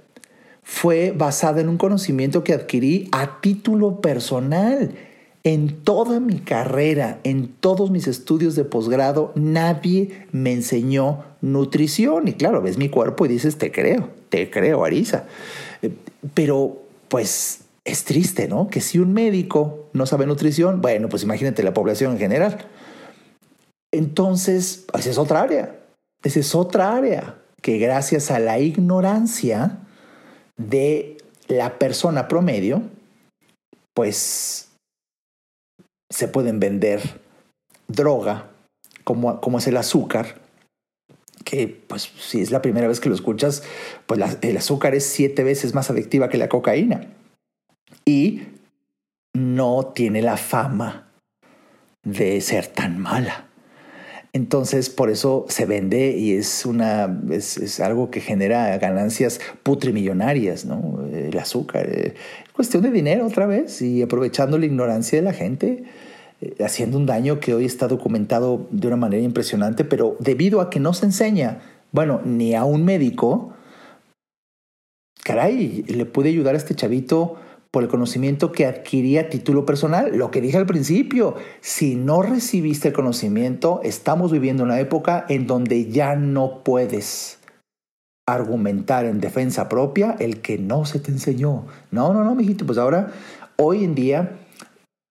fue 0.62 1.10
basada 1.10 1.60
en 1.60 1.68
un 1.68 1.78
conocimiento 1.78 2.44
que 2.44 2.54
adquirí 2.54 3.08
a 3.10 3.40
título 3.40 4.00
personal 4.00 4.94
en 5.42 5.82
toda 5.82 6.20
mi 6.20 6.38
carrera, 6.38 7.18
en 7.24 7.48
todos 7.48 7.90
mis 7.90 8.06
estudios 8.06 8.54
de 8.54 8.62
posgrado, 8.62 9.32
nadie 9.34 10.26
me 10.30 10.52
enseñó 10.52 11.24
nutrición. 11.40 12.28
Y 12.28 12.34
claro, 12.34 12.62
ves 12.62 12.78
mi 12.78 12.88
cuerpo 12.88 13.26
y 13.26 13.30
dices, 13.30 13.58
te 13.58 13.72
creo, 13.72 14.19
te 14.30 14.50
creo, 14.50 14.84
Arisa. 14.84 15.26
Eh, 15.82 15.92
pero 16.34 16.82
pues 17.08 17.62
es 17.84 18.04
triste, 18.04 18.48
¿no? 18.48 18.68
Que 18.68 18.80
si 18.80 18.98
un 18.98 19.12
médico 19.12 19.88
no 19.92 20.06
sabe 20.06 20.26
nutrición, 20.26 20.80
bueno, 20.80 21.08
pues 21.08 21.22
imagínate 21.22 21.62
la 21.62 21.74
población 21.74 22.12
en 22.12 22.18
general. 22.18 22.66
Entonces, 23.92 24.86
esa 24.96 25.10
es 25.10 25.18
otra 25.18 25.42
área. 25.42 25.76
Esa 26.22 26.40
es 26.40 26.54
otra 26.54 26.96
área 26.96 27.36
que 27.60 27.78
gracias 27.78 28.30
a 28.30 28.38
la 28.38 28.58
ignorancia 28.58 29.78
de 30.56 31.18
la 31.48 31.78
persona 31.78 32.28
promedio, 32.28 32.82
pues 33.94 34.70
se 36.10 36.28
pueden 36.28 36.60
vender 36.60 37.20
droga, 37.88 38.50
como, 39.04 39.40
como 39.40 39.58
es 39.58 39.66
el 39.66 39.76
azúcar, 39.76 40.39
que 41.44 41.68
pues 41.68 42.10
si 42.18 42.40
es 42.40 42.50
la 42.50 42.62
primera 42.62 42.88
vez 42.88 43.00
que 43.00 43.08
lo 43.08 43.14
escuchas, 43.14 43.62
pues 44.06 44.20
el 44.42 44.56
azúcar 44.56 44.94
es 44.94 45.06
siete 45.06 45.44
veces 45.44 45.74
más 45.74 45.90
adictiva 45.90 46.28
que 46.28 46.38
la 46.38 46.48
cocaína. 46.48 47.08
Y 48.04 48.42
no 49.32 49.92
tiene 49.94 50.22
la 50.22 50.36
fama 50.36 51.08
de 52.02 52.40
ser 52.40 52.66
tan 52.66 52.98
mala. 52.98 53.46
Entonces, 54.32 54.90
por 54.90 55.10
eso 55.10 55.44
se 55.48 55.66
vende 55.66 56.16
y 56.16 56.34
es, 56.34 56.64
una, 56.64 57.20
es, 57.30 57.80
algo 57.80 58.10
que 58.10 58.20
genera 58.20 58.78
ganancias 58.78 59.40
putrimillonarias, 59.64 60.64
¿no? 60.64 61.04
El 61.12 61.36
azúcar. 61.36 61.88
Eh, 61.90 62.14
cuestión 62.52 62.82
de 62.84 62.92
dinero 62.92 63.26
otra 63.26 63.46
vez 63.46 63.82
y 63.82 64.02
aprovechando 64.02 64.56
la 64.56 64.66
ignorancia 64.66 65.18
de 65.18 65.24
la 65.24 65.32
gente, 65.32 65.82
haciendo 66.64 66.96
un 66.96 67.06
daño 67.06 67.40
que 67.40 67.54
hoy 67.54 67.64
está 67.64 67.88
documentado 67.88 68.66
de 68.70 68.86
una 68.86 68.96
manera 68.96 69.22
impresionante, 69.22 69.84
pero 69.84 70.16
debido 70.20 70.60
a 70.60 70.70
que 70.70 70.80
no 70.80 70.92
se 70.94 71.06
enseña, 71.06 71.60
bueno, 71.92 72.20
ni 72.24 72.54
a 72.54 72.64
un 72.64 72.84
médico, 72.84 73.52
caray, 75.22 75.84
le 75.88 76.06
puede 76.06 76.30
ayudar 76.30 76.54
a 76.54 76.58
este 76.58 76.74
chavito 76.74 77.36
por 77.70 77.84
el 77.84 77.88
conocimiento 77.88 78.50
que 78.52 78.66
adquiría 78.66 79.22
a 79.22 79.28
título 79.28 79.64
personal. 79.64 80.16
Lo 80.16 80.30
que 80.30 80.40
dije 80.40 80.56
al 80.56 80.66
principio, 80.66 81.36
si 81.60 81.94
no 81.94 82.22
recibiste 82.22 82.88
el 82.88 82.94
conocimiento, 82.94 83.80
estamos 83.84 84.32
viviendo 84.32 84.64
una 84.64 84.80
época 84.80 85.24
en 85.28 85.46
donde 85.46 85.90
ya 85.90 86.16
no 86.16 86.64
puedes 86.64 87.38
argumentar 88.26 89.04
en 89.04 89.20
defensa 89.20 89.68
propia 89.68 90.16
el 90.18 90.40
que 90.40 90.58
no 90.58 90.84
se 90.84 90.98
te 91.00 91.10
enseñó. 91.10 91.66
No, 91.90 92.12
no, 92.12 92.24
no, 92.24 92.34
mijito, 92.34 92.66
pues 92.66 92.78
ahora, 92.78 93.12
hoy 93.56 93.84
en 93.84 93.94
día, 93.94 94.38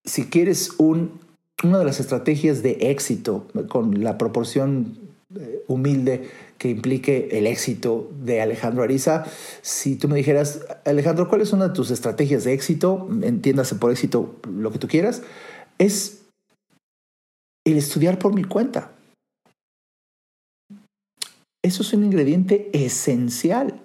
si 0.09 0.25
quieres 0.25 0.71
un, 0.77 1.19
una 1.63 1.79
de 1.79 1.85
las 1.85 1.99
estrategias 1.99 2.63
de 2.63 2.91
éxito 2.91 3.47
con 3.67 4.03
la 4.03 4.17
proporción 4.17 4.97
eh, 5.35 5.63
humilde 5.67 6.29
que 6.57 6.69
implique 6.69 7.29
el 7.37 7.45
éxito 7.45 8.11
de 8.23 8.41
Alejandro 8.41 8.83
Ariza. 8.83 9.25
Si 9.61 9.95
tú 9.95 10.07
me 10.07 10.17
dijeras, 10.17 10.65
Alejandro, 10.85 11.29
¿cuál 11.29 11.41
es 11.41 11.53
una 11.53 11.67
de 11.67 11.73
tus 11.75 11.91
estrategias 11.91 12.43
de 12.43 12.53
éxito? 12.53 13.07
Entiéndase 13.21 13.75
por 13.75 13.91
éxito 13.91 14.35
lo 14.51 14.71
que 14.71 14.79
tú 14.79 14.87
quieras. 14.87 15.21
Es 15.77 16.23
el 17.65 17.77
estudiar 17.77 18.17
por 18.17 18.33
mi 18.33 18.43
cuenta. 18.43 18.91
Eso 21.63 21.83
es 21.83 21.93
un 21.93 22.03
ingrediente 22.03 22.69
esencial. 22.73 23.79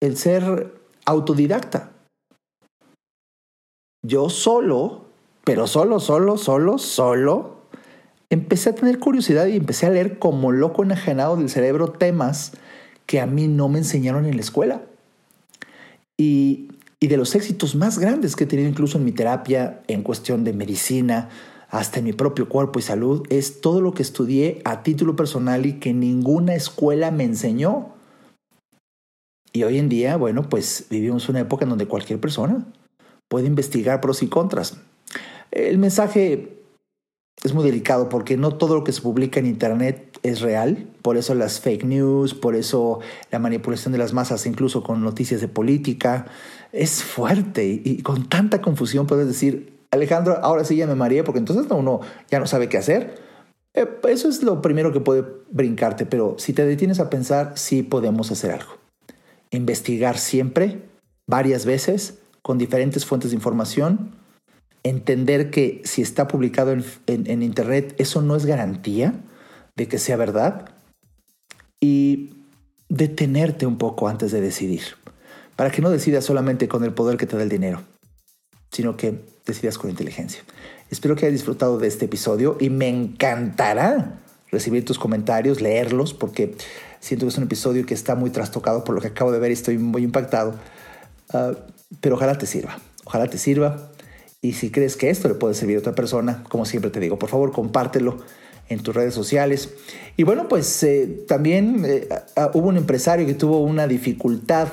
El 0.00 0.16
ser 0.16 0.72
autodidacta. 1.04 1.92
Yo 4.06 4.30
solo, 4.30 5.07
pero 5.48 5.66
solo, 5.66 5.98
solo, 5.98 6.36
solo, 6.36 6.76
solo 6.76 7.62
empecé 8.28 8.68
a 8.68 8.74
tener 8.74 8.98
curiosidad 8.98 9.46
y 9.46 9.56
empecé 9.56 9.86
a 9.86 9.90
leer 9.90 10.18
como 10.18 10.52
loco 10.52 10.82
enajenado 10.82 11.38
del 11.38 11.48
cerebro 11.48 11.90
temas 11.92 12.52
que 13.06 13.18
a 13.18 13.24
mí 13.24 13.48
no 13.48 13.70
me 13.70 13.78
enseñaron 13.78 14.26
en 14.26 14.34
la 14.34 14.42
escuela. 14.42 14.82
Y, 16.18 16.68
y 17.00 17.06
de 17.06 17.16
los 17.16 17.34
éxitos 17.34 17.76
más 17.76 17.98
grandes 17.98 18.36
que 18.36 18.44
he 18.44 18.46
tenido 18.46 18.68
incluso 18.68 18.98
en 18.98 19.06
mi 19.06 19.12
terapia, 19.12 19.80
en 19.88 20.02
cuestión 20.02 20.44
de 20.44 20.52
medicina, 20.52 21.30
hasta 21.70 22.00
en 22.00 22.04
mi 22.04 22.12
propio 22.12 22.50
cuerpo 22.50 22.78
y 22.78 22.82
salud, 22.82 23.22
es 23.30 23.62
todo 23.62 23.80
lo 23.80 23.94
que 23.94 24.02
estudié 24.02 24.60
a 24.66 24.82
título 24.82 25.16
personal 25.16 25.64
y 25.64 25.80
que 25.80 25.94
ninguna 25.94 26.56
escuela 26.56 27.10
me 27.10 27.24
enseñó. 27.24 27.94
Y 29.54 29.62
hoy 29.62 29.78
en 29.78 29.88
día, 29.88 30.18
bueno, 30.18 30.42
pues 30.42 30.88
vivimos 30.90 31.30
una 31.30 31.40
época 31.40 31.64
en 31.64 31.70
donde 31.70 31.88
cualquier 31.88 32.20
persona 32.20 32.66
puede 33.28 33.46
investigar 33.46 34.02
pros 34.02 34.22
y 34.22 34.26
contras. 34.26 34.76
El 35.50 35.78
mensaje 35.78 36.58
es 37.44 37.54
muy 37.54 37.64
delicado 37.64 38.08
porque 38.08 38.36
no 38.36 38.54
todo 38.54 38.74
lo 38.74 38.84
que 38.84 38.92
se 38.92 39.00
publica 39.00 39.38
en 39.38 39.46
Internet 39.46 40.18
es 40.22 40.40
real. 40.40 40.88
Por 41.02 41.16
eso 41.16 41.34
las 41.34 41.60
fake 41.60 41.84
news, 41.84 42.34
por 42.34 42.54
eso 42.54 43.00
la 43.30 43.38
manipulación 43.38 43.92
de 43.92 43.98
las 43.98 44.12
masas, 44.12 44.46
incluso 44.46 44.82
con 44.82 45.02
noticias 45.02 45.40
de 45.40 45.48
política, 45.48 46.26
es 46.72 47.02
fuerte. 47.02 47.80
Y, 47.84 48.02
con 48.02 48.28
tanta 48.28 48.60
confusión 48.60 49.06
puedes 49.06 49.26
decir, 49.26 49.78
Alejandro, 49.90 50.38
ahora 50.42 50.64
sí 50.64 50.76
ya 50.76 50.86
me 50.86 50.94
mareé 50.94 51.22
porque 51.22 51.38
entonces 51.38 51.66
uno 51.70 52.00
ya 52.30 52.40
no 52.40 52.46
sabe 52.46 52.68
qué 52.68 52.78
hacer. 52.78 53.14
Eh, 53.74 53.86
eso 54.08 54.28
es 54.28 54.42
lo 54.42 54.60
primero 54.60 54.92
que 54.92 55.00
puede 55.00 55.24
brincarte, 55.50 56.06
pero 56.06 56.34
si 56.38 56.52
te 56.52 56.66
detienes 56.66 56.98
a 57.00 57.08
pensar, 57.10 57.52
sí 57.56 57.82
podemos 57.82 58.30
hacer 58.30 58.50
algo. 58.50 58.72
Investigar 59.50 60.18
siempre, 60.18 60.82
varias 61.26 61.64
veces, 61.64 62.18
con 62.42 62.58
diferentes 62.58 63.06
fuentes 63.06 63.30
de 63.30 63.36
información 63.36 64.18
entender 64.82 65.50
que 65.50 65.82
si 65.84 66.02
está 66.02 66.28
publicado 66.28 66.72
en, 66.72 67.42
Internet, 67.42 67.94
eso 67.98 68.22
no 68.22 68.36
es 68.36 68.46
garantía 68.46 69.14
de 69.76 69.88
que 69.88 69.98
sea 69.98 70.16
verdad. 70.16 70.70
Y 71.80 72.34
detenerte 72.88 73.66
un 73.66 73.78
poco 73.78 74.08
antes 74.08 74.32
de 74.32 74.40
decidir, 74.40 74.82
para 75.56 75.70
que 75.70 75.82
no 75.82 75.90
decidas 75.90 76.24
solamente 76.24 76.68
con 76.68 76.84
el 76.84 76.92
poder 76.92 77.16
que 77.16 77.26
te 77.26 77.36
da 77.36 77.42
el 77.42 77.48
dinero, 77.48 77.82
sino 78.72 78.96
que 78.96 79.20
decidas 79.46 79.78
con 79.78 79.90
inteligencia. 79.90 80.42
Espero 80.90 81.14
que 81.14 81.26
hayas 81.26 81.34
disfrutado 81.34 81.78
de 81.78 81.86
este 81.86 82.06
episodio 82.06 82.56
y 82.60 82.70
me 82.70 82.88
encantará 82.88 84.20
recibir 84.50 84.84
tus 84.84 84.98
comentarios, 84.98 85.60
leerlos, 85.60 86.14
porque 86.14 86.56
siento 87.00 87.26
que 87.26 87.30
es 87.30 87.38
un 87.38 87.44
episodio 87.44 87.84
que 87.84 87.94
está 87.94 88.14
muy 88.14 88.30
trastocado 88.30 88.84
por 88.84 88.94
lo 88.94 89.00
que 89.00 89.08
acabo 89.08 89.30
de 89.30 89.38
ver 89.38 89.50
y 89.50 89.54
estoy 89.54 89.78
muy 89.78 90.02
impactado. 90.02 90.54
Ah, 91.32 91.52
pero 92.00 92.16
ojalá 92.16 92.38
te 92.38 92.46
sirva, 92.46 92.78
ojalá 93.04 93.28
te 93.28 93.38
sirva. 93.38 93.87
Y 94.40 94.52
si 94.52 94.70
crees 94.70 94.96
que 94.96 95.10
esto 95.10 95.26
le 95.26 95.34
puede 95.34 95.54
servir 95.54 95.76
a 95.76 95.80
otra 95.80 95.96
persona, 95.96 96.44
como 96.48 96.64
siempre 96.64 96.92
te 96.92 97.00
digo, 97.00 97.18
por 97.18 97.28
favor 97.28 97.50
compártelo 97.50 98.18
en 98.68 98.80
tus 98.80 98.94
redes 98.94 99.12
sociales. 99.12 99.70
Y 100.16 100.22
bueno, 100.22 100.46
pues 100.48 100.80
eh, 100.84 101.24
también 101.26 101.84
eh, 101.84 102.08
hubo 102.54 102.68
un 102.68 102.76
empresario 102.76 103.26
que 103.26 103.34
tuvo 103.34 103.60
una 103.60 103.88
dificultad 103.88 104.68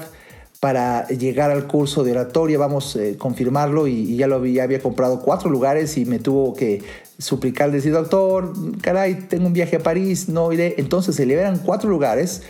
para 0.59 1.07
llegar 1.07 1.49
al 1.49 1.65
curso 1.65 2.03
de 2.03 2.11
oratoria, 2.11 2.59
vamos 2.59 2.95
a 2.95 3.03
eh, 3.03 3.17
confirmarlo, 3.17 3.87
y, 3.87 4.15
ya 4.15 4.27
lo 4.27 4.35
había, 4.35 4.63
había 4.63 4.79
comprado 4.81 5.21
cuatro 5.21 5.49
lugares 5.49 5.97
y 5.97 6.05
me 6.05 6.19
tuvo 6.19 6.53
que 6.53 6.83
suplicar, 7.17 7.71
decir, 7.71 7.91
doctor, 7.91 8.53
caray, 8.81 9.15
tengo 9.27 9.47
un 9.47 9.53
viaje 9.53 9.77
a 9.77 9.79
París, 9.79 10.29
no 10.29 10.51
iré. 10.53 10.75
Entonces 10.77 11.15
se 11.15 11.25
liberan 11.25 11.57
cuatro 11.57 11.89
lugares. 11.89 12.43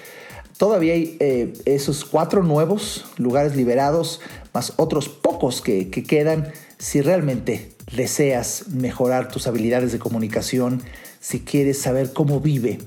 Todavía 0.57 0.93
hay 0.93 1.17
esos 1.65 2.03
cuatro 2.05 2.41
nuevos 2.43 3.05
lugares 3.17 3.55
liberados, 3.55 4.21
más 4.53 4.73
otros 4.77 5.09
pocos 5.09 5.61
que, 5.61 5.89
que 5.89 6.03
quedan 6.03 6.53
si 6.77 7.01
realmente 7.01 7.71
deseas 7.95 8.67
mejorar 8.69 9.29
tus 9.29 9.47
habilidades 9.47 9.91
de 9.91 9.99
comunicación, 9.99 10.81
si 11.19 11.41
quieres 11.41 11.79
saber 11.79 12.13
cómo 12.13 12.39
vive 12.39 12.79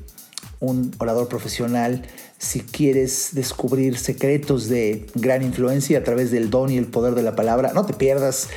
un 0.61 0.95
orador 0.99 1.29
profesional, 1.29 2.03
si 2.39 2.61
quieres 2.61 3.31
descubrir 3.33 3.99
secretos 3.99 4.69
de 4.69 5.07
gran 5.15 5.43
influencia 5.43 5.99
a 5.99 6.05
través 6.05 6.31
del 6.31 6.51
don 6.51 6.71
y 6.71 6.79
el 6.79 6.87
poder 6.87 7.15
de 7.15 7.23
la 7.23 7.37
palabra, 7.37 7.73
no 7.75 7.87
te 7.87 7.95
pierdas 7.95 8.49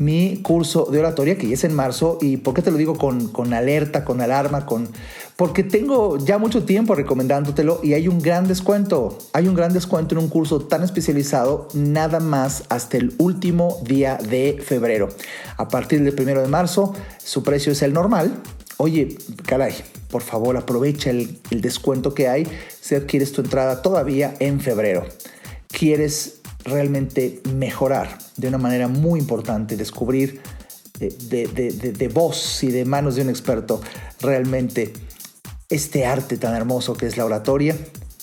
mi 0.00 0.38
curso 0.42 0.88
de 0.90 0.98
oratoria 0.98 1.36
que 1.36 1.52
es 1.52 1.62
en 1.62 1.74
marzo. 1.74 2.18
¿Y 2.22 2.38
por 2.38 2.54
qué 2.54 2.62
te 2.62 2.70
lo 2.70 2.78
digo 2.78 2.96
con, 2.96 3.28
con 3.28 3.52
alerta, 3.52 4.04
con 4.04 4.22
alarma? 4.22 4.64
Con, 4.64 4.88
porque 5.36 5.62
tengo 5.62 6.16
ya 6.16 6.38
mucho 6.38 6.64
tiempo 6.64 6.94
recomendándotelo 6.94 7.80
y 7.82 7.92
hay 7.92 8.08
un 8.08 8.18
gran 8.18 8.48
descuento. 8.48 9.18
Hay 9.34 9.46
un 9.46 9.54
gran 9.54 9.74
descuento 9.74 10.14
en 10.14 10.22
un 10.22 10.28
curso 10.28 10.60
tan 10.60 10.82
especializado, 10.82 11.68
nada 11.74 12.18
más 12.18 12.64
hasta 12.70 12.96
el 12.96 13.14
último 13.18 13.78
día 13.84 14.16
de 14.16 14.60
febrero. 14.64 15.10
A 15.58 15.68
partir 15.68 16.02
del 16.02 16.14
primero 16.14 16.40
de 16.40 16.48
marzo, 16.48 16.94
su 17.22 17.42
precio 17.42 17.72
es 17.72 17.82
el 17.82 17.92
normal. 17.92 18.42
Oye, 18.78 19.18
caray, 19.44 19.74
por 20.10 20.22
favor 20.22 20.56
aprovecha 20.56 21.10
el, 21.10 21.38
el 21.50 21.60
descuento 21.60 22.14
que 22.14 22.28
hay 22.28 22.46
si 22.80 22.94
adquieres 22.94 23.32
tu 23.32 23.42
entrada 23.42 23.82
todavía 23.82 24.34
en 24.40 24.60
febrero. 24.60 25.04
¿Quieres 25.68 26.39
realmente 26.64 27.40
mejorar 27.54 28.18
de 28.36 28.48
una 28.48 28.58
manera 28.58 28.88
muy 28.88 29.20
importante, 29.20 29.76
descubrir 29.76 30.40
eh, 31.00 31.16
de, 31.28 32.08
voz 32.08 32.62
y 32.62 32.70
de 32.70 32.84
manos 32.84 33.16
de 33.16 33.22
un 33.22 33.30
experto 33.30 33.80
realmente 34.20 34.92
este 35.68 36.04
arte 36.04 36.36
tan 36.36 36.54
hermoso 36.54 36.92
que 36.94 37.06
es 37.06 37.16
la 37.16 37.24
oratoria, 37.24 37.74